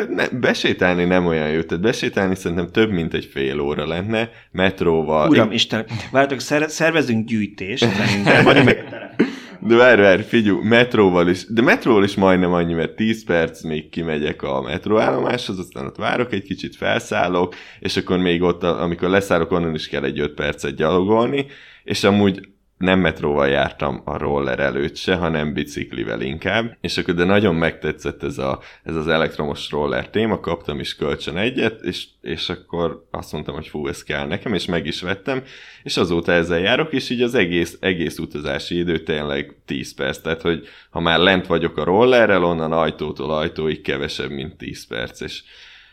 [0.10, 5.30] Ne, besétálni nem olyan jó, tehát besétálni szerintem több, mint egy fél óra lenne, metróval.
[5.30, 5.54] Uram, én...
[5.54, 8.86] Isten, várjátok, szervezünk gyűjtést, szerintem, vagyunk meg
[9.62, 13.90] de várj, várj, figyelj, metróval is, de metróval is majdnem annyi, mert 10 perc még
[13.90, 19.52] kimegyek a metróállomáshoz, aztán ott várok egy kicsit, felszállok, és akkor még ott, amikor leszállok,
[19.52, 21.46] onnan is kell egy 5 percet gyalogolni,
[21.84, 22.50] és amúgy
[22.80, 28.24] nem metróval jártam a roller előtt se, hanem biciklivel inkább, és akkor de nagyon megtetszett
[28.24, 33.32] ez, a, ez az elektromos roller téma, kaptam is kölcsön egyet, és, és akkor azt
[33.32, 35.44] mondtam, hogy fú, ez kell nekem, és meg is vettem,
[35.84, 40.42] és azóta ezzel járok, és így az egész, egész utazási idő tényleg 10 perc, tehát
[40.42, 45.44] hogy ha már lent vagyok a rollerrel, onnan ajtótól ajtóig kevesebb, mint 10 perc, és,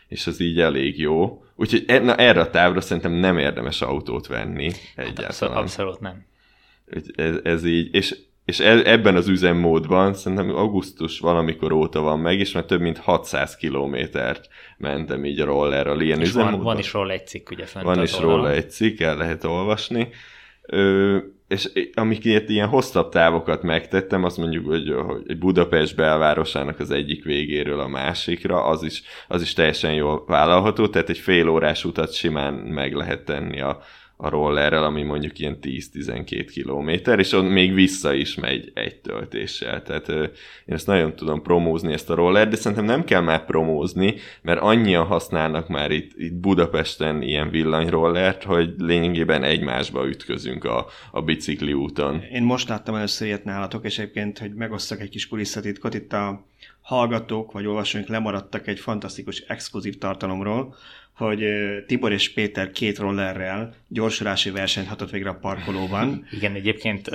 [0.07, 1.43] és az így elég jó.
[1.55, 5.27] Úgyhogy e, na, erre a távra szerintem nem érdemes autót venni egyáltalán.
[5.27, 6.25] Abszolút, abszolút nem
[7.15, 12.39] ez, ez így, és, és e, ebben az üzemmódban szerintem augusztus valamikor óta van meg,
[12.39, 16.57] és már több mint 600 kilométert mentem így a rollerral ilyen és üzemmódban.
[16.57, 19.43] Van, van is róla egy cikk, ugye fent Van is róla egy cikk, el lehet
[19.43, 20.09] olvasni.
[20.61, 21.17] Ö,
[21.47, 27.79] és amiket ilyen hosszabb távokat megtettem, azt mondjuk, hogy, hogy Budapest belvárosának az egyik végéről
[27.79, 32.53] a másikra, az is, az is teljesen jól vállalható, tehát egy fél órás utat simán
[32.53, 33.81] meg lehet tenni a,
[34.19, 39.83] a rollerrel, ami mondjuk ilyen 10-12 kilométer, és ott még vissza is megy egy töltéssel.
[39.83, 40.09] Tehát
[40.65, 44.61] én ezt nagyon tudom promózni, ezt a roller, de szerintem nem kell már promózni, mert
[44.61, 51.73] annyian használnak már itt, itt Budapesten ilyen villanyrollert, hogy lényegében egymásba ütközünk a, a bicikli
[51.73, 52.21] úton.
[52.31, 56.45] Én most láttam először ilyet nálatok, és egyébként, hogy megosztak egy kis kulisszatitkot, itt a
[56.81, 60.75] hallgatók vagy olvasóink lemaradtak egy fantasztikus exkluzív tartalomról,
[61.17, 61.45] hogy
[61.87, 66.27] Tibor és Péter két rollerrel gyorsulási versenyt hatott végre a parkolóban.
[66.31, 67.09] Igen, egyébként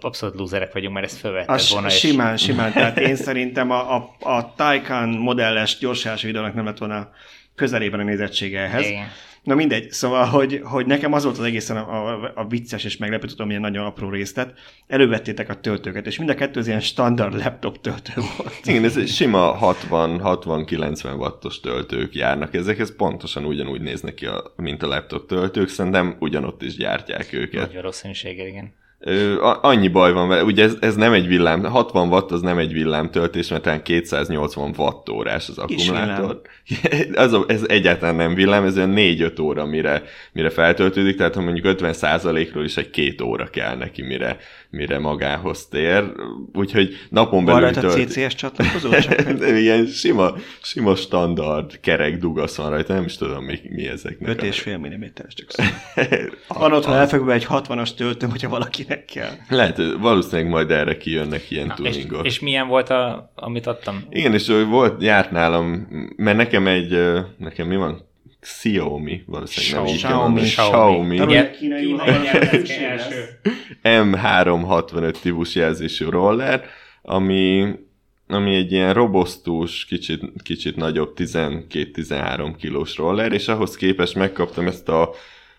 [0.00, 1.88] abszolút lúzerek vagyunk, mert ezt felvetted volna.
[1.88, 2.42] Simán, és...
[2.42, 2.72] simán.
[2.72, 7.10] Tehát én szerintem a, a, a Taycan modelles gyorsulási videónak nem lett volna
[7.54, 8.86] közelében a nézettsége ehhez.
[8.86, 9.06] Igen.
[9.42, 12.96] Na mindegy, szóval, hogy, hogy nekem az volt az egészen a, a, a vicces és
[12.96, 14.58] meglepő, tudom, ilyen nagyon apró részlet.
[14.86, 18.60] Elővettétek a töltőket, és mind a kettő az ilyen standard laptop töltő volt.
[18.64, 19.58] Igen, ez egy sima
[19.90, 22.54] 60-60-90 wattos töltők járnak.
[22.54, 27.32] Ezek ez pontosan ugyanúgy néznek ki, a, mint a laptop töltők, szerintem ugyanott is gyártják
[27.32, 27.66] őket.
[27.66, 28.82] Nagy valószínűséggel, igen
[29.60, 32.72] annyi baj van vele, ugye ez, ez nem egy villám, 60 watt az nem egy
[32.72, 36.40] villámtöltés, mert talán 280 wattórás az akkumulátor.
[37.12, 40.02] Ez, ez egyáltalán nem villám, ez olyan 4-5 óra, mire,
[40.32, 44.36] mire feltöltődik, tehát ha mondjuk 50%-ról is egy két óra kell neki, mire,
[44.74, 46.12] mire magához tér,
[46.52, 48.08] úgyhogy napon Van belül rajta tölt...
[48.08, 48.90] CCS csatlakozó?
[49.64, 54.42] Ilyen sima, sima standard kerek dugasz van rajta, nem is tudom, mi, mi ezeknek.
[54.42, 55.62] 5,5 mm-es csak szó.
[56.48, 59.32] Van otthon elfogva egy 60-as töltőm, hogyha valakinek kell.
[59.48, 62.26] Lehet, valószínűleg majd erre kijönnek ilyen Na, és, tuningok.
[62.26, 64.04] és milyen volt, a, amit adtam?
[64.10, 66.98] Igen, és volt, járt nálam, mert nekem egy,
[67.38, 68.12] nekem mi van?
[68.44, 70.40] Xiaomi, valószínűleg nem Xiaomi.
[70.40, 70.40] Xiaomi.
[70.40, 71.16] Xiaomi.
[71.16, 71.52] Tanulj Igen.
[71.52, 72.84] kínai Kínai nyelven, nyelven első.
[72.84, 73.40] első.
[73.82, 76.64] M365 típus jelzésű roller,
[77.02, 77.72] ami,
[78.28, 84.88] ami egy ilyen robosztus, kicsit, kicsit nagyobb, 12-13 kilós roller, és ahhoz képest megkaptam ezt
[84.88, 85.10] a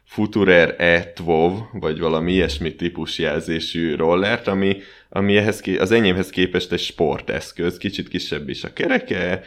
[0.04, 4.78] Futurer E12, vagy valami ilyesmi típus jelzésű rollert, ami,
[5.16, 9.42] ami ehhez, ké- az enyémhez képest egy sporteszköz, kicsit kisebb is a kereke,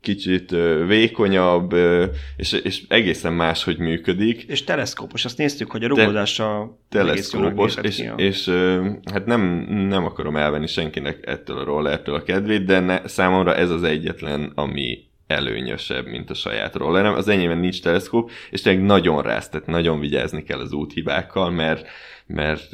[0.00, 2.04] kicsit ö, vékonyabb, ö,
[2.36, 4.42] és, és egészen máshogy működik.
[4.42, 9.26] És teleszkópos, azt néztük, hogy a rugódása jónak teleszkópos, és, ki a- és ö, hát
[9.26, 9.40] nem,
[9.88, 14.52] nem akarom elvenni senkinek ettől a rollertől a kedvét, de ne, számomra ez az egyetlen,
[14.54, 14.98] ami
[15.30, 17.14] előnyösebb, mint a saját rollerem.
[17.14, 21.86] Az enyémben nincs teleszkóp, és tényleg nagyon rász, tehát nagyon vigyázni kell az úthibákkal, mert,
[22.26, 22.68] mert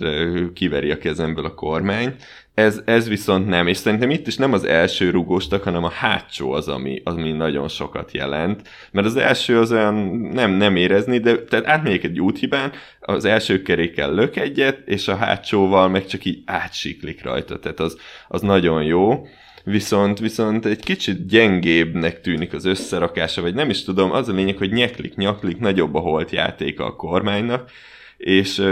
[0.54, 2.14] kiveri a kezemből a kormány.
[2.54, 6.52] Ez, ez viszont nem, és szerintem itt is nem az első rugóstak, hanem a hátsó
[6.52, 9.94] az, ami, ami nagyon sokat jelent, mert az első az olyan
[10.32, 15.16] nem, nem érezni, de tehát átmegyek egy úthibán, az első kerékkel lök egyet, és a
[15.16, 17.98] hátsóval meg csak így átsiklik rajta, tehát az,
[18.28, 19.26] az nagyon jó.
[19.68, 24.56] Viszont, viszont egy kicsit gyengébbnek tűnik az összerakása, vagy nem is tudom, az a lényeg,
[24.56, 27.70] hogy nyeklik, nyaklik, nagyobb a holt játéka a kormánynak,
[28.16, 28.62] és,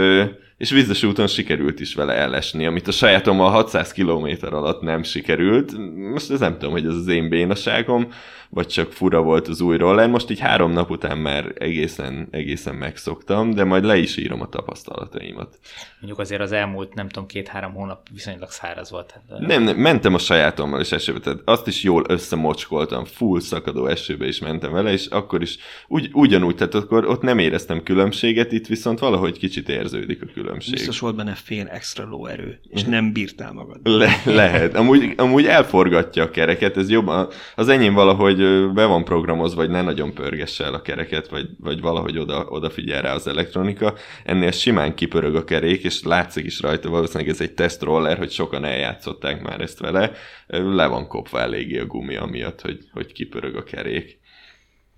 [0.57, 5.73] és vízes úton sikerült is vele elesni, amit a sajátommal 600 km alatt nem sikerült.
[6.11, 8.07] Most ez nem tudom, hogy ez az én bénaságom,
[8.55, 10.09] vagy csak fura volt az új roller.
[10.09, 14.49] Most így három nap után már egészen, egészen megszoktam, de majd le is írom a
[14.49, 15.59] tapasztalataimat.
[15.99, 19.11] Mondjuk azért az elmúlt, nem tudom, két-három hónap viszonylag száraz volt.
[19.11, 23.85] Hát, Nem, nem, mentem a sajátommal is esőbe, tehát azt is jól összemocskoltam, full szakadó
[23.85, 28.51] esőbe is mentem vele, és akkor is ugy, ugyanúgy, tehát akkor ott nem éreztem különbséget,
[28.51, 30.73] itt viszont valahogy kicsit érződik a különbség.
[30.73, 33.79] Biztos volt benne fél extra lóerő, és nem bírtál magad.
[33.83, 34.75] Le, lehet.
[34.75, 37.29] Amúgy, amúgy elforgatja a kereket, ez jobban.
[37.55, 41.81] Az enyém valahogy be van programozva, vagy ne nagyon pörgesse el a kereket, vagy, vagy
[41.81, 43.95] valahogy oda, odafigyel rá az elektronika.
[44.23, 48.65] Ennél simán kipörög a kerék, és látszik is rajta, valószínűleg ez egy tesztroller, hogy sokan
[48.65, 50.11] eljátszották már ezt vele.
[50.47, 54.19] Le van kopva eléggé a gumi amiatt, hogy, hogy kipörög a kerék.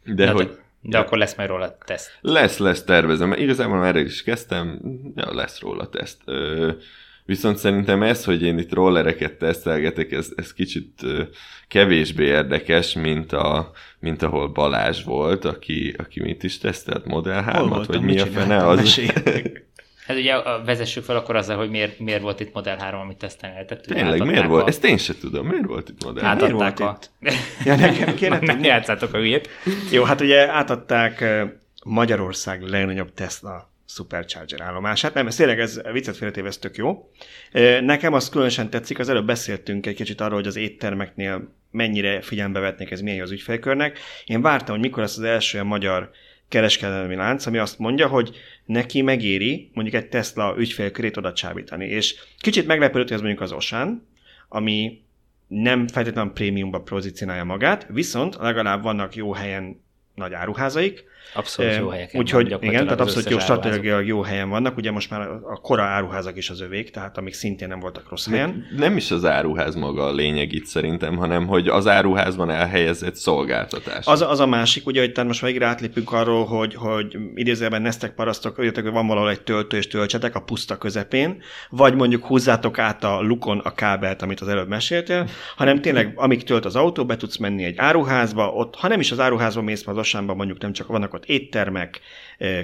[0.04, 0.48] De, de, hogy...
[0.48, 2.18] de, de akkor lesz majd róla teszt.
[2.22, 3.32] Lesz, lesz, tervezem.
[3.32, 4.82] Igazából már erre is kezdtem,
[5.16, 6.22] ja, lesz róla teszt.
[6.26, 6.72] Ö,
[7.28, 11.01] viszont szerintem ez, hogy én itt rollereket tesztelgetek, ez, ez kicsit
[11.67, 17.69] kevésbé érdekes, mint, a, mint ahol Balázs volt, aki, aki mit is tesztelt, Model 3
[17.69, 18.99] vagy mi a fene az?
[20.07, 23.17] Hát ugye a- vezessük fel akkor azzal, hogy miért, miért volt itt Model 3, amit
[23.17, 23.82] tesztelni lehetett.
[23.86, 24.63] Tényleg, miért átadták volt?
[24.63, 25.47] A, Ezt én se tudom.
[25.47, 26.38] Miért volt itt Model 3?
[26.49, 27.32] Miért átadták volt a...
[27.65, 29.49] Ja, nekem kéne Nem játszátok a hülyét.
[29.91, 31.23] Jó, hát ugye átadták
[31.84, 35.13] Magyarország legnagyobb Tesla Supercharger állomását.
[35.13, 37.11] Nem, ez tényleg ez viccet félretéve, ez tök jó.
[37.81, 42.59] Nekem az különösen tetszik, az előbb beszéltünk egy kicsit arról, hogy az éttermeknél mennyire figyelembe
[42.59, 43.99] vetnék, ez milyen az ügyfélkörnek.
[44.25, 46.09] Én vártam, hogy mikor lesz az első magyar
[46.47, 48.35] kereskedelmi lánc, ami azt mondja, hogy
[48.65, 51.85] neki megéri mondjuk egy Tesla ügyfélkörét oda csábítani.
[51.85, 54.07] És kicsit meglepődött, hogy ez mondjuk az Osán,
[54.49, 55.01] ami
[55.47, 59.81] nem feltétlenül prémiumba pozícionálja magát, viszont legalább vannak jó helyen
[60.15, 61.03] nagy áruházaik.
[61.34, 62.21] Abszolút jó helyeken.
[62.21, 64.78] Úgyhogy van igen, tehát abszolút jó stratégiailag jó helyen vannak.
[64.78, 68.30] Ugye most már a kora áruházak is az övék, tehát amik szintén nem voltak rossz
[68.30, 68.65] helyen.
[68.75, 74.05] Nem is az áruház maga a lényeg itt szerintem, hanem hogy az áruházban elhelyezett szolgáltatás.
[74.05, 78.55] Az, az a másik, ugye, hogy most végre átlépünk arról, hogy, hogy idézőjelben neztek parasztok,
[78.57, 83.03] jöttek, hogy van valahol egy töltő és töltsetek a puszta közepén, vagy mondjuk húzzátok át
[83.03, 87.17] a lukon a kábelt, amit az előbb meséltél, hanem tényleg, amíg tölt az autó, be
[87.17, 90.73] tudsz menni egy áruházba, ott, ha nem is az áruházba mész, mert az mondjuk nem
[90.73, 91.99] csak vannak ott éttermek,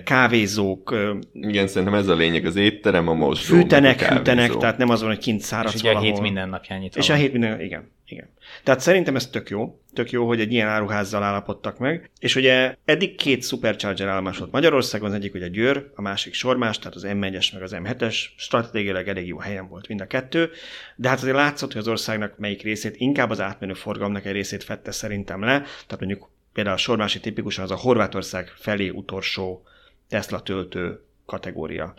[0.04, 0.96] kávézók,
[1.34, 4.16] Igen, szerintem ez a lényeg, az étterem, a mosdó, a fűtenek, kávézó.
[4.18, 6.14] hűtenek, tehát nem az van, hogy kint száradsz És ugye a valahol.
[6.14, 8.30] hét minden napján nyitva És a hét minden, igen, igen.
[8.64, 12.10] Tehát szerintem ez tök jó, tök jó, hogy egy ilyen áruházzal állapodtak meg.
[12.20, 16.80] És ugye eddig két Supercharger állomás volt Magyarországon, az egyik ugye Győr, a másik Sormás,
[16.80, 20.50] tehát az M1-es meg az M7-es, stratégiailag elég jó helyen volt mind a kettő,
[20.96, 24.64] de hát azért látszott, hogy az országnak melyik részét, inkább az átmenő forgalomnak egy részét
[24.64, 29.64] fette szerintem le, tehát mondjuk például a Sormási tipikusan az a Horvátország felé utolsó
[30.08, 31.94] Tesla töltő kategória.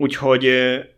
[0.00, 0.44] Úgyhogy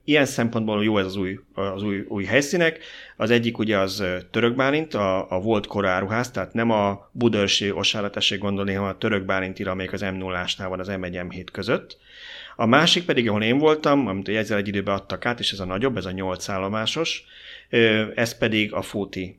[0.05, 2.78] ilyen szempontból jó ez az új, az új, új helyszínek.
[3.16, 7.70] Az egyik ugye az Török Bálint, a, a volt kora áruház, tehát nem a Budörsi
[7.70, 11.99] Osára tessék gondolni, hanem a Török Bálintira, amelyik az M0-ásnál van az M1 M7 között.
[12.57, 15.64] A másik pedig, ahol én voltam, amit ezzel egy időben adtak át, és ez a
[15.64, 17.24] nagyobb, ez a nyolc állomásos,
[18.14, 19.38] ez pedig a Fóti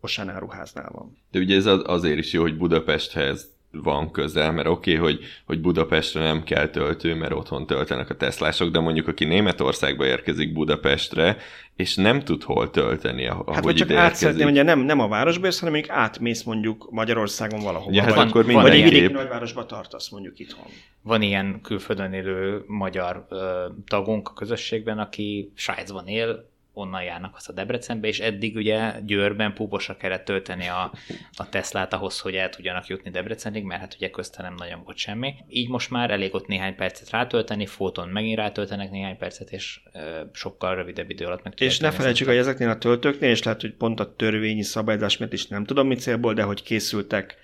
[0.00, 1.16] Osán áruháznál van.
[1.30, 5.60] De ugye ez azért is jó, hogy Budapesthez van közel, mert oké, okay, hogy, hogy
[5.60, 11.36] Budapestre nem kell töltő, mert otthon töltenek a Teslások, de mondjuk aki Németországba érkezik Budapestre,
[11.76, 15.44] és nem tud hol tölteni, ahogy hát, vagy csak átszedni, ugye nem, nem a városba
[15.44, 17.92] jössz, hanem mondjuk átmész mondjuk Magyarországon valahol.
[17.92, 20.66] Ja, hát vagy, akkor vagy egy vidéki nagyvárosba tartasz mondjuk itthon.
[21.02, 27.48] Van ilyen külföldön élő magyar ö, tagunk a közösségben, aki Svájcban él, onnan járnak az
[27.48, 30.92] a Debrecenbe, és eddig ugye Győrben púbosra kellett tölteni a,
[31.36, 34.96] a Teslát ahhoz, hogy el tudjanak jutni Debrecenig, mert hát ugye közte nem nagyon volt
[34.96, 35.34] semmi.
[35.48, 40.20] Így most már elég ott néhány percet rátölteni, foton megint rátöltenek néhány percet, és ö,
[40.32, 43.72] sokkal rövidebb idő alatt meg És ne felejtsük, hogy ezeknél a töltőknél, és lehet, hogy
[43.72, 47.36] pont a törvényi szabályzás miatt is nem tudom mi célból, de hogy készültek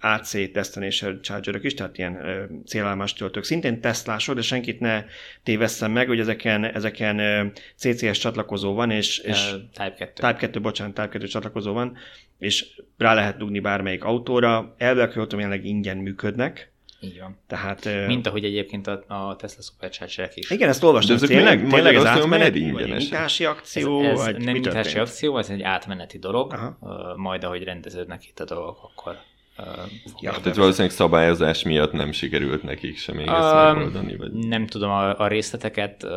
[0.00, 2.18] AC Destination Chargerök is, tehát ilyen
[2.66, 3.44] célállomás töltők.
[3.44, 5.04] Szintén Teslások, de senkit ne
[5.42, 10.12] tévesszem meg, hogy ezeken, ezeken CCS csatlakozó van, és, és uh, Type 2.
[10.12, 11.96] Type 2, bocsánat, Type 2 csatlakozó van,
[12.38, 12.66] és
[12.98, 14.74] rá lehet dugni bármelyik autóra.
[14.78, 16.72] Elvileg, hogy jelenleg ingyen működnek,
[17.04, 17.38] így van.
[17.46, 20.50] Tehát, Mint ahogy egyébként a, a Tesla supercharger is.
[20.50, 24.02] Igen, ezt olvastam, ez tényleg, tényleg ez átmeneti, vagy nyitási akció?
[24.02, 27.16] Ez, ez vagy nem nyitási akció, ez egy átmeneti dolog, Aha.
[27.16, 29.16] majd ahogy rendeződnek itt a dolgok, akkor
[30.20, 34.16] Ja, tehát valószínűleg szabályozás miatt nem sikerült nekik sem még ezt um, megoldani?
[34.16, 34.32] Vagy...
[34.32, 36.10] Nem tudom a, a részleteket, uh,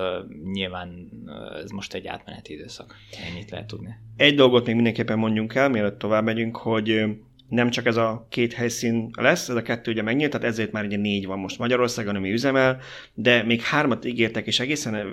[0.53, 2.95] nyilván uh, ez most egy átmeneti időszak.
[3.29, 3.95] Ennyit lehet tudni.
[4.17, 7.05] Egy dolgot még mindenképpen mondjunk el, mielőtt tovább megyünk, hogy
[7.49, 10.85] nem csak ez a két helyszín lesz, ez a kettő ugye megnyílt, tehát ezért már
[10.85, 12.79] ugye négy van most Magyarországon, ami üzemel,
[13.13, 15.07] de még hármat ígértek, és egészen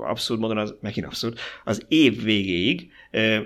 [0.00, 2.90] abszurd módon, az, megint abszurd, az év végéig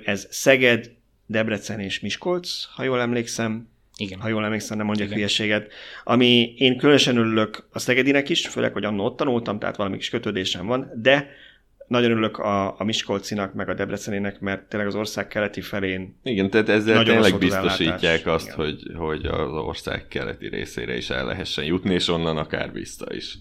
[0.05, 0.91] ez Szeged,
[1.27, 4.21] Debrecen és Miskolc, ha jól emlékszem, igen.
[4.21, 5.73] Ha jól emlékszem, nem mondjak hülyeséget.
[6.05, 10.11] Ami én különösen örülök a Szegedinek is, főleg, hogy annó ott tanultam, tehát valami kis
[10.11, 11.29] kötődésem van, de
[11.87, 16.51] nagyon örülök a, a Miskolcinak, meg a Debrecenének, mert tényleg az ország keleti felén Igen,
[16.51, 21.95] tehát ezzel tényleg biztosítják azt, hogy, hogy az ország keleti részére is el lehessen jutni,
[21.95, 23.39] és onnan akár vissza is.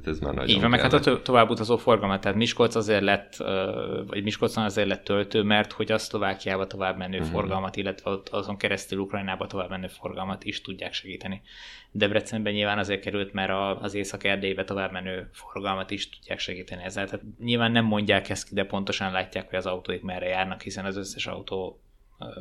[0.00, 3.02] Tehát ez már nagyon Így van, meg hát a tovább utazó forgalmat, tehát Miskolc azért
[3.02, 3.36] lett,
[4.06, 7.32] vagy Miskolcon azért lett töltő, mert hogy a Szlovákiába tovább menő uh-huh.
[7.32, 11.42] forgalmat, illetve azon keresztül Ukrajnába tovább menő forgalmat is tudják segíteni.
[11.90, 17.04] Debrecenben nyilván azért került, mert az Észak-Erdélybe tovább menő forgalmat is tudják segíteni ezzel.
[17.04, 20.84] Tehát nyilván nem mondják ezt ki, de pontosan látják, hogy az autóik merre járnak, hiszen
[20.84, 21.83] az összes autó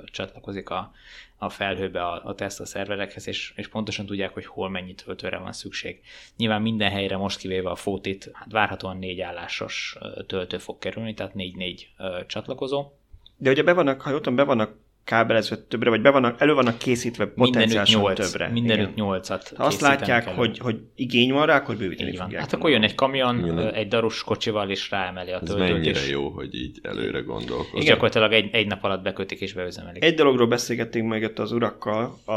[0.05, 0.91] csatlakozik a,
[1.37, 5.53] a felhőbe a, a Tesla szerverekhez, és, és pontosan tudják, hogy hol mennyi töltőre van
[5.53, 6.01] szükség.
[6.37, 11.33] Nyilván minden helyre most kivéve a fótit, hát várhatóan négy állásos töltő fog kerülni, tehát
[11.33, 11.89] négy-négy
[12.27, 12.91] csatlakozó.
[13.37, 16.77] De ugye be vannak, ha jól be vannak kábelezve többre, vagy be vannak, elő vannak
[16.77, 18.49] készítve potenciálisan nyolc, többre.
[18.49, 22.25] Mindenütt nyolcat Ha azt látják, hogy, hogy igény van rá, akkor bővíteni így van.
[22.25, 22.43] fogják.
[22.43, 23.57] Hát akkor jön egy kamion, Jön.
[23.57, 25.63] egy darus kocsival, és ráemeli a töltőt.
[25.65, 26.09] Ez mennyire és...
[26.09, 27.77] jó, hogy így előre gondolkozik.
[27.77, 30.03] És gyakorlatilag egy, egy nap alatt bekötik és beüzemelik.
[30.03, 32.33] Egy dologról beszélgettünk meg ott az urakkal a,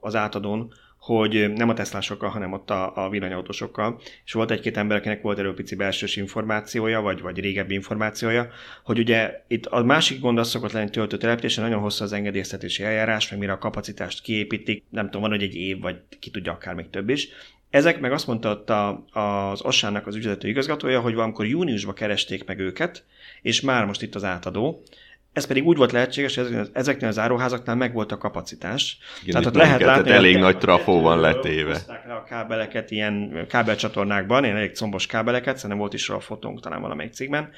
[0.00, 0.72] az átadón,
[1.06, 5.38] hogy nem a Teslásokkal, hanem ott a, a villanyautósokkal, és volt egy-két ember, akinek volt
[5.38, 8.48] erről pici belsős információja, vagy, vagy régebbi információja,
[8.84, 13.30] hogy ugye itt a másik gond az szokott lenni töltőtelepítésen, nagyon hosszú az engedélyeztetési eljárás,
[13.30, 16.74] meg mire a kapacitást kiépítik, nem tudom, van, hogy egy év, vagy ki tudja, akár
[16.74, 17.28] még több is.
[17.70, 22.44] Ezek meg azt mondta ott a, az Ossának az ügyvezető igazgatója, hogy valamikor júniusban keresték
[22.44, 23.04] meg őket,
[23.42, 24.82] és már most itt az átadó,
[25.36, 28.98] ez pedig úgy volt lehetséges, hogy ezeknél az áruházaknál meg volt a kapacitás.
[29.22, 31.78] Igen, tehát ott lehet látni, tehát elég nagy trafó van letéve.
[31.86, 36.80] le a kábeleket ilyen kábelcsatornákban, ilyen elég combos kábeleket, szerintem volt is a fotónk talán
[36.80, 37.50] valamelyik cégben,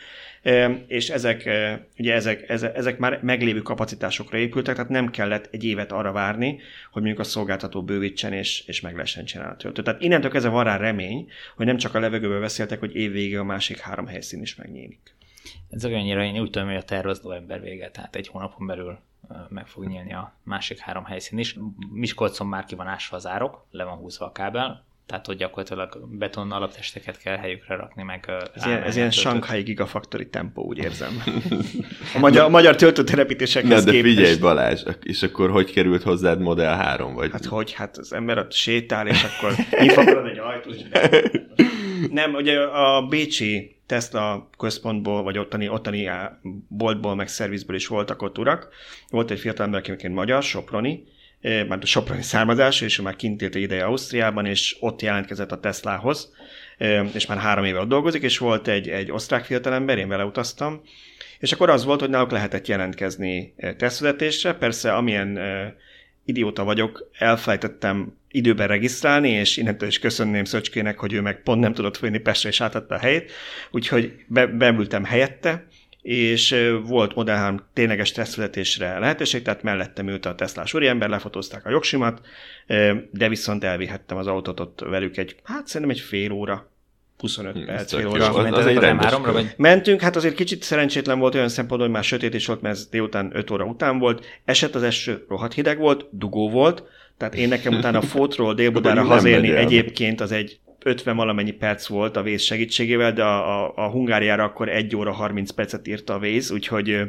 [0.86, 1.50] és ezek,
[1.98, 6.60] ugye ezek, ezek már meglévő kapacitásokra épültek, tehát nem kellett egy évet arra várni,
[6.92, 9.84] hogy mondjuk a szolgáltató bővítsen és, és meg lehessen csinálni a töltőt.
[9.84, 13.44] Tehát innentől kezdve van rá remény, hogy nem csak a levegőből beszéltek, hogy évvégig a
[13.44, 15.16] másik három helyszín is megnyílik.
[15.70, 18.98] Ez olyannyira én úgy tudom, hogy a terv az november vége, tehát egy hónapon belül
[19.48, 21.56] meg fog nyílni a másik három helyszín is.
[21.92, 26.08] Miskolcon már ki van ásva az árok, le van húzva a kábel, tehát hogy gyakorlatilag
[26.10, 31.22] beton alaptesteket kell helyükre rakni, meg Ez ilyen, ez ilyen Shanghai Gigafactory tempó, úgy érzem.
[32.14, 34.14] A magyar, a magyar töltőtelepítésekhez Na, de képest.
[34.14, 37.14] figyelj Balázs, és akkor hogy került hozzád Model 3?
[37.14, 37.30] Vagy?
[37.30, 37.72] Hát hogy?
[37.72, 40.84] Hát az ember ott sétál, és akkor nyitva egy ajtót.
[42.10, 46.10] Nem, ugye a Bécsi Tesla központból, vagy ottani, ottani
[46.68, 48.68] boltból, meg szervizből is voltak ott urak.
[49.10, 51.04] Volt egy fiatal ember, aki magyar, Soproni,
[51.40, 55.60] már a Soproni származás, és ő már kint élt ideje Ausztriában, és ott jelentkezett a
[55.60, 56.32] Teslahoz,
[57.14, 60.82] és már három éve ott dolgozik, és volt egy, egy osztrák fiatalember, én vele utaztam,
[61.38, 65.38] és akkor az volt, hogy náluk lehetett jelentkezni tesztvezetésre, persze amilyen
[66.24, 71.72] idióta vagyok, elfelejtettem időben regisztrálni, és innentől is köszönném Szöcskének, hogy ő meg pont nem
[71.72, 73.32] tudott folyni Pestre, és átadta a helyét,
[73.70, 75.66] úgyhogy be, beültem helyette,
[76.02, 81.70] és volt Model 3 tényleges tesztvezetésre lehetőség, tehát mellettem ült a Teslás úriember, lefotózták a
[81.70, 82.20] jogsimat,
[83.10, 86.70] de viszont elvihettem az autót ott velük egy, hát szerintem egy fél óra,
[87.18, 88.28] 25 hmm, perc, fél óra.
[88.28, 89.54] Az, az egy háromra, vagy?
[89.56, 92.86] Mentünk, hát azért kicsit szerencsétlen volt olyan szempontból, hogy már sötét is volt, mert ez
[92.86, 94.26] délután 5 óra után volt.
[94.44, 96.82] Esett az eső, rohadt hideg volt, dugó volt,
[97.16, 102.22] tehát én nekem utána Fótról Délbudára hazérni egyébként az egy 50 valamennyi perc volt a
[102.22, 106.50] vész segítségével, de a, a, a Hungáriára akkor 1 óra 30 percet írta a vész,
[106.50, 107.00] úgyhogy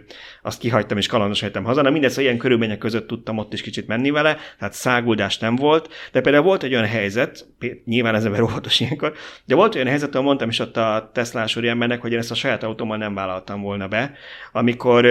[0.41, 1.81] azt kihagytam és kalandos jöttem haza.
[1.81, 5.89] Na mindez, ilyen körülmények között tudtam ott is kicsit menni vele, tehát száguldás nem volt,
[6.11, 7.45] de például volt egy olyan helyzet,
[7.85, 9.13] nyilván ez ember óvatos ilyenkor,
[9.45, 12.35] de volt olyan helyzet, ahol mondtam is ott a Teslás embernek, hogy én ezt a
[12.35, 14.13] saját autómmal nem vállaltam volna be,
[14.51, 15.05] amikor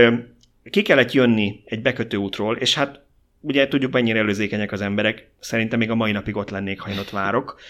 [0.71, 3.07] ki kellett jönni egy bekötő útról, és hát
[3.41, 6.99] ugye tudjuk, mennyire előzékenyek az emberek, szerintem még a mai napig ott lennék, ha én
[6.99, 7.61] ott várok.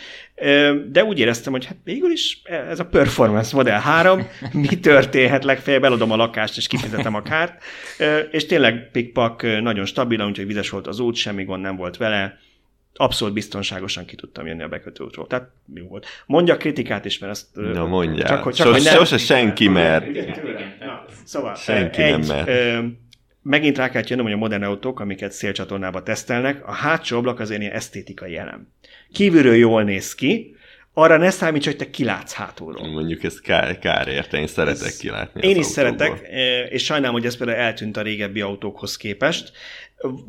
[0.91, 5.85] De úgy éreztem, hogy hát végül is ez a Performance Model 3, mi történhet, legfeljebb
[5.85, 7.63] eladom a lakást, és kifizetem a kárt.
[8.31, 12.39] És tényleg pikpak nagyon stabilan, úgyhogy vizes volt az út, semmi gond nem volt vele,
[12.95, 15.27] abszolút biztonságosan ki tudtam jönni a bekötőútról.
[15.27, 16.07] Tehát mi volt.
[16.27, 17.47] Mondja kritikát is, mert ezt...
[17.55, 18.27] Na mondja.
[18.27, 18.95] Csak, csak, Sos, hogy nem...
[18.95, 20.09] Sose senki mer.
[21.25, 22.47] Szóval senki egy, nem mer
[23.49, 27.61] megint rá kell jönnöm, hogy a modern autók, amiket szélcsatornába tesztelnek, a hátsó ablak azért
[27.61, 28.69] ilyen esztétikai elem.
[29.13, 30.57] Kívülről jól néz ki,
[30.93, 32.89] arra ne számíts, hogy te kilátsz hátulról.
[32.89, 35.73] Mondjuk ez kár, kár érte, én szeretek ez kilátni Én is autókból.
[35.73, 36.29] szeretek,
[36.71, 39.53] és sajnálom, hogy ez például eltűnt a régebbi autókhoz képest.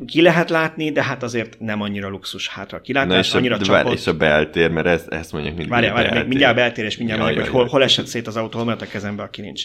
[0.06, 3.58] Ki lehet látni, de hát azért nem annyira luxus hátra kilátás, Na és annyira a,
[3.58, 3.92] csapott.
[3.92, 6.28] És a beltér, mert ezt, ezt mondjuk mindig Várjál, várjál, beltér.
[6.28, 8.82] mindjárt beltér, és mindjárt ja, mondjuk, hogy hol, hol esett szét az autó, hol mert
[8.82, 9.64] a kezembe, aki nincs.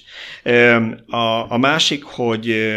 [1.07, 2.75] A, a másik, hogy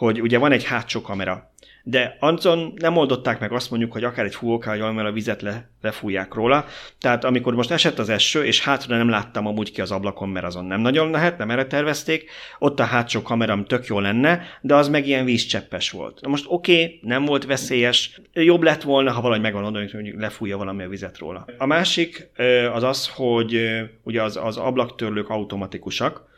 [0.00, 1.50] hogy ugye van egy hátsó kamera,
[1.82, 5.42] de azon nem oldották meg azt mondjuk, hogy akár egy fúvóká, vagy valamivel a vizet
[5.42, 6.64] le, lefújják róla.
[6.98, 10.46] Tehát amikor most esett az eső, és hátra nem láttam amúgy ki az ablakon, mert
[10.46, 14.74] azon nem nagyon lehet, nem erre tervezték, ott a hátsó kameram tök jó lenne, de
[14.74, 16.20] az meg ilyen vízcseppes volt.
[16.20, 20.20] Na most oké, okay, nem volt veszélyes, jobb lett volna, ha valahogy megvan hogy mondjuk
[20.20, 21.46] lefújja valami a vizet róla.
[21.58, 22.30] A másik
[22.72, 23.60] az az, hogy
[24.02, 26.28] ugye az, az ablaktörlők automatikusak,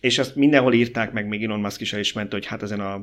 [0.00, 2.94] és ezt mindenhol írták meg, még Elon Musk is elismerte, hogy hát ezen a,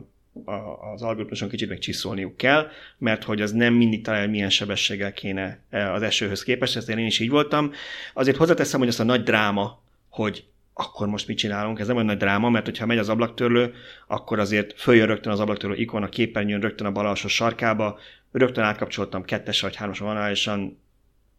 [0.52, 2.68] a, az algoritmuson kicsit meg csiszolniuk kell,
[2.98, 7.06] mert hogy az nem mindig talál, milyen sebességgel kéne e, az esőhöz képest, ezt én
[7.06, 7.72] is így voltam.
[8.14, 12.08] Azért hozzáteszem, hogy azt a nagy dráma, hogy akkor most mit csinálunk, ez nem olyan
[12.08, 13.74] nagy dráma, mert hogyha megy az ablaktörlő,
[14.08, 18.00] akkor azért följön rögtön az ablaktörlő ikon a képernyőn, rögtön a bal alsó sarkába,
[18.32, 20.80] rögtön átkapcsoltam kettes vagy hármas vonalálisan,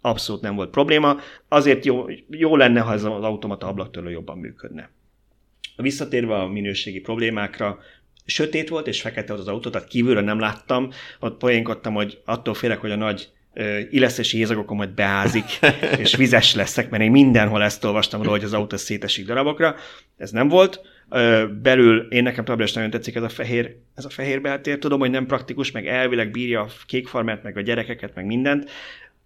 [0.01, 1.17] abszolút nem volt probléma.
[1.49, 4.91] Azért jó, jó lenne, ha ez az automata ablaktörlő jobban működne.
[5.83, 7.79] Visszatérve a minőségi problémákra,
[8.25, 12.55] sötét volt és fekete volt az autó, tehát kívülről nem láttam, ott poénkodtam, hogy attól
[12.55, 13.29] félek, hogy a nagy
[13.91, 15.45] illesztési hézagokon majd beázik,
[16.03, 19.75] és vizes leszek, mert én mindenhol ezt olvastam róla, hogy az autó szétesik darabokra.
[20.17, 20.81] Ez nem volt.
[21.63, 24.79] Belül én nekem továbbra is nagyon tetszik ez a fehér, ez a fehér beltér.
[24.79, 28.71] Tudom, hogy nem praktikus, meg elvileg bírja a kékfarmert, meg a gyerekeket, meg mindent.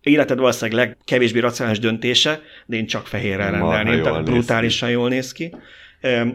[0.00, 5.54] Életed valószínűleg legkevésbé racionális döntése, de én csak fehérrel rendelném, tehát brutálisan jól néz ki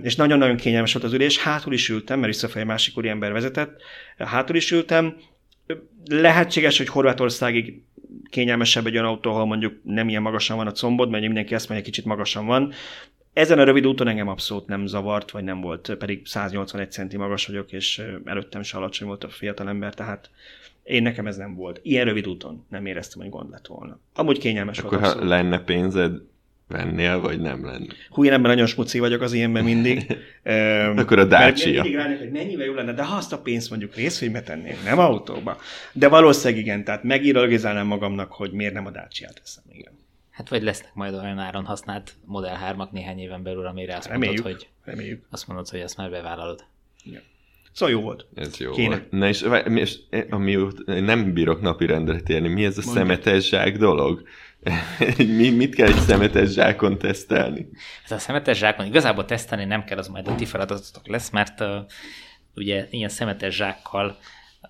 [0.01, 3.81] és nagyon-nagyon kényelmes volt az ülés, hátul is ültem, mert visszafelé másik ember vezetett,
[4.17, 5.15] hátul is ültem,
[6.09, 7.81] lehetséges, hogy Horvátországig
[8.29, 11.69] kényelmesebb egy olyan autó, ahol mondjuk nem ilyen magasan van a combod, mert mindenki ezt
[11.69, 12.73] mondja, kicsit magasan van.
[13.33, 17.45] Ezen a rövid úton engem abszolút nem zavart, vagy nem volt, pedig 181 centi magas
[17.45, 20.29] vagyok, és előttem se alacsony volt a fiatal ember, tehát
[20.83, 21.79] én nekem ez nem volt.
[21.83, 23.99] Ilyen rövid úton nem éreztem, hogy gond lett volna.
[24.13, 25.03] Amúgy kényelmes Akkor volt.
[25.05, 26.21] Akkor ha lenne pénzed,
[26.67, 27.93] vennél, vagy nem lenne?
[28.09, 30.17] Hú, én ebben nagyon smuci vagyok az ilyenben mindig.
[30.95, 31.81] Akkor a Dacia.
[31.81, 34.99] Mindig ránék, hogy mennyivel jó lenne, de ha azt a pénzt mondjuk részvénybe tennék, nem
[34.99, 35.57] autóba.
[35.93, 39.91] De valószínűleg igen, tehát megíralizálnám magamnak, hogy miért nem a Dacia-t teszem, igen.
[40.31, 44.43] Hát vagy lesznek majd olyan áron használt Model 3-ak néhány éven belül, amire azt reméljük,
[44.43, 45.25] mondod, hogy, reméljük.
[45.29, 46.63] azt mondod, hogy ezt már bevállalod.
[47.03, 47.21] Igen.
[47.77, 48.25] Szóval jó volt.
[48.35, 48.87] Ez jó Kéne.
[48.87, 49.11] volt.
[49.11, 49.45] Na és,
[49.75, 49.97] és
[50.29, 53.01] ami nem bírok napi rendre térni, mi ez a Mondja.
[53.03, 54.27] szemetes zsák dolog?
[55.17, 57.69] Mi, mit kell egy szemetes zsákon tesztelni?
[58.05, 61.61] Ez a szemetes zsákon igazából tesztelni nem kell, az majd a ti feladatotok lesz, mert
[61.61, 61.67] uh,
[62.55, 64.17] ugye ilyen szemetes zsákkal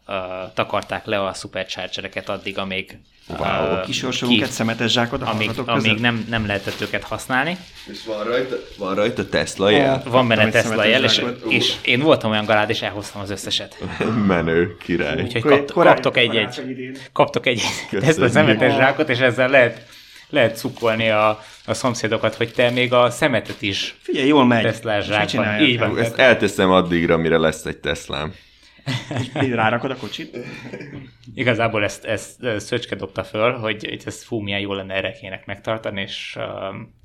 [0.08, 0.16] uh,
[0.53, 2.99] takarták le a superchargereket addig, amíg
[3.30, 7.58] Wow, uh, kisorsolunk egy szemetes zsákot amíg, amíg nem, nem lehetett őket használni.
[7.91, 10.03] És van rajta, van rajta Tesla jel?
[10.05, 13.78] Van benne Tesla jel, és, és én voltam olyan galád, és elhoztam az összeset.
[14.28, 15.22] Menő, király.
[15.22, 16.62] Úgyhogy kap, kaptok egy-egy
[17.14, 19.86] kaptok egy Tesla szemetes zsákot, és ezzel lehet
[20.30, 24.64] lehet cukkolni a, a szomszédokat, hogy te még a szemetet is Figyelj, jól megy.
[24.64, 25.60] Teslás zsákban.
[25.62, 25.99] Így van.
[25.99, 28.34] Ezt elteszem addigra, mire lesz egy Teslám.
[29.43, 30.38] Így rárakod a kocsit?
[31.33, 36.01] Igazából ezt, ezt Szöcske dobta föl, hogy ezt fú, milyen jó lenne erre kének megtartani,
[36.01, 36.43] és uh,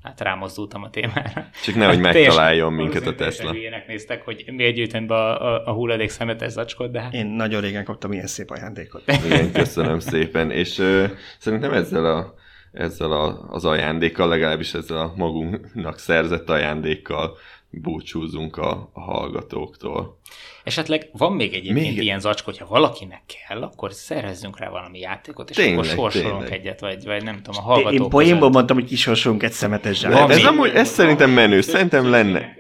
[0.03, 1.49] hát rámozdultam a témára.
[1.65, 3.55] Csak nehogy megtaláljon minket a Tesla.
[3.55, 7.15] Ilyenek néztek, hogy miért gyűjtöm be a, a, a hulladék szemetes zacskot, de hát...
[7.15, 9.03] Én nagyon régen kaptam ilyen szép ajándékot.
[9.25, 11.05] Igen, köszönöm szépen, és uh,
[11.39, 12.35] szerintem ezzel a
[12.73, 17.37] ezzel a, az ajándékkal, legalábbis ezzel a magunknak szerzett ajándékkal
[17.81, 20.19] búcsúzunk a, a hallgatóktól.
[20.65, 22.03] Esetleg van még egyébként még...
[22.03, 26.59] ilyen zacskó, hogyha valakinek kell, akkor szerezzünk rá valami játékot, és tényleg, akkor sorsolunk tényleg.
[26.59, 30.31] egyet, vagy, vagy nem tudom, a hallgatók Én poénból mondtam, hogy kisorsolunk egy szemetes zsákot.
[30.31, 32.57] Ez, amúgy, ez szerintem menő, szerintem lenne.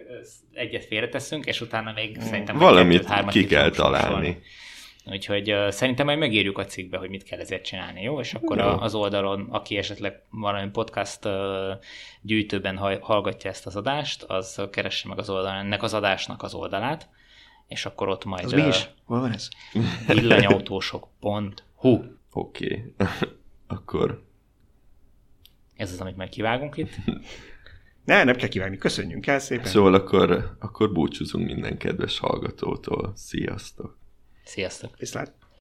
[0.53, 4.07] Egyet félreteszünk, és utána még szerintem valamit ki kell találni.
[4.07, 4.43] Sorsolni.
[5.05, 8.21] Úgyhogy uh, szerintem majd megírjuk a cikkbe, hogy mit kell ezért csinálni, jó?
[8.21, 11.33] És akkor a, az oldalon, aki esetleg valami podcast uh,
[12.21, 17.09] gyűjtőben hallgatja ezt az adást, az keresse meg az oldalon ennek az adásnak az oldalát,
[17.69, 18.45] és akkor ott majd...
[18.45, 18.89] Az uh, mi is?
[19.05, 19.49] Hol van ez?
[20.07, 22.01] villanyautósok.hu
[22.33, 22.95] Oké.
[22.95, 22.95] Okay.
[23.77, 24.23] akkor...
[25.77, 26.93] Ez az, amit majd kivágunk itt.
[28.05, 29.65] Ne, nem kell kivágni, köszönjünk el szépen.
[29.65, 33.13] Szóval akkor, akkor búcsúzunk minden kedves hallgatótól.
[33.15, 34.02] Sziasztok!
[34.45, 34.99] Sziasztok!
[34.99, 35.42] Viszlát!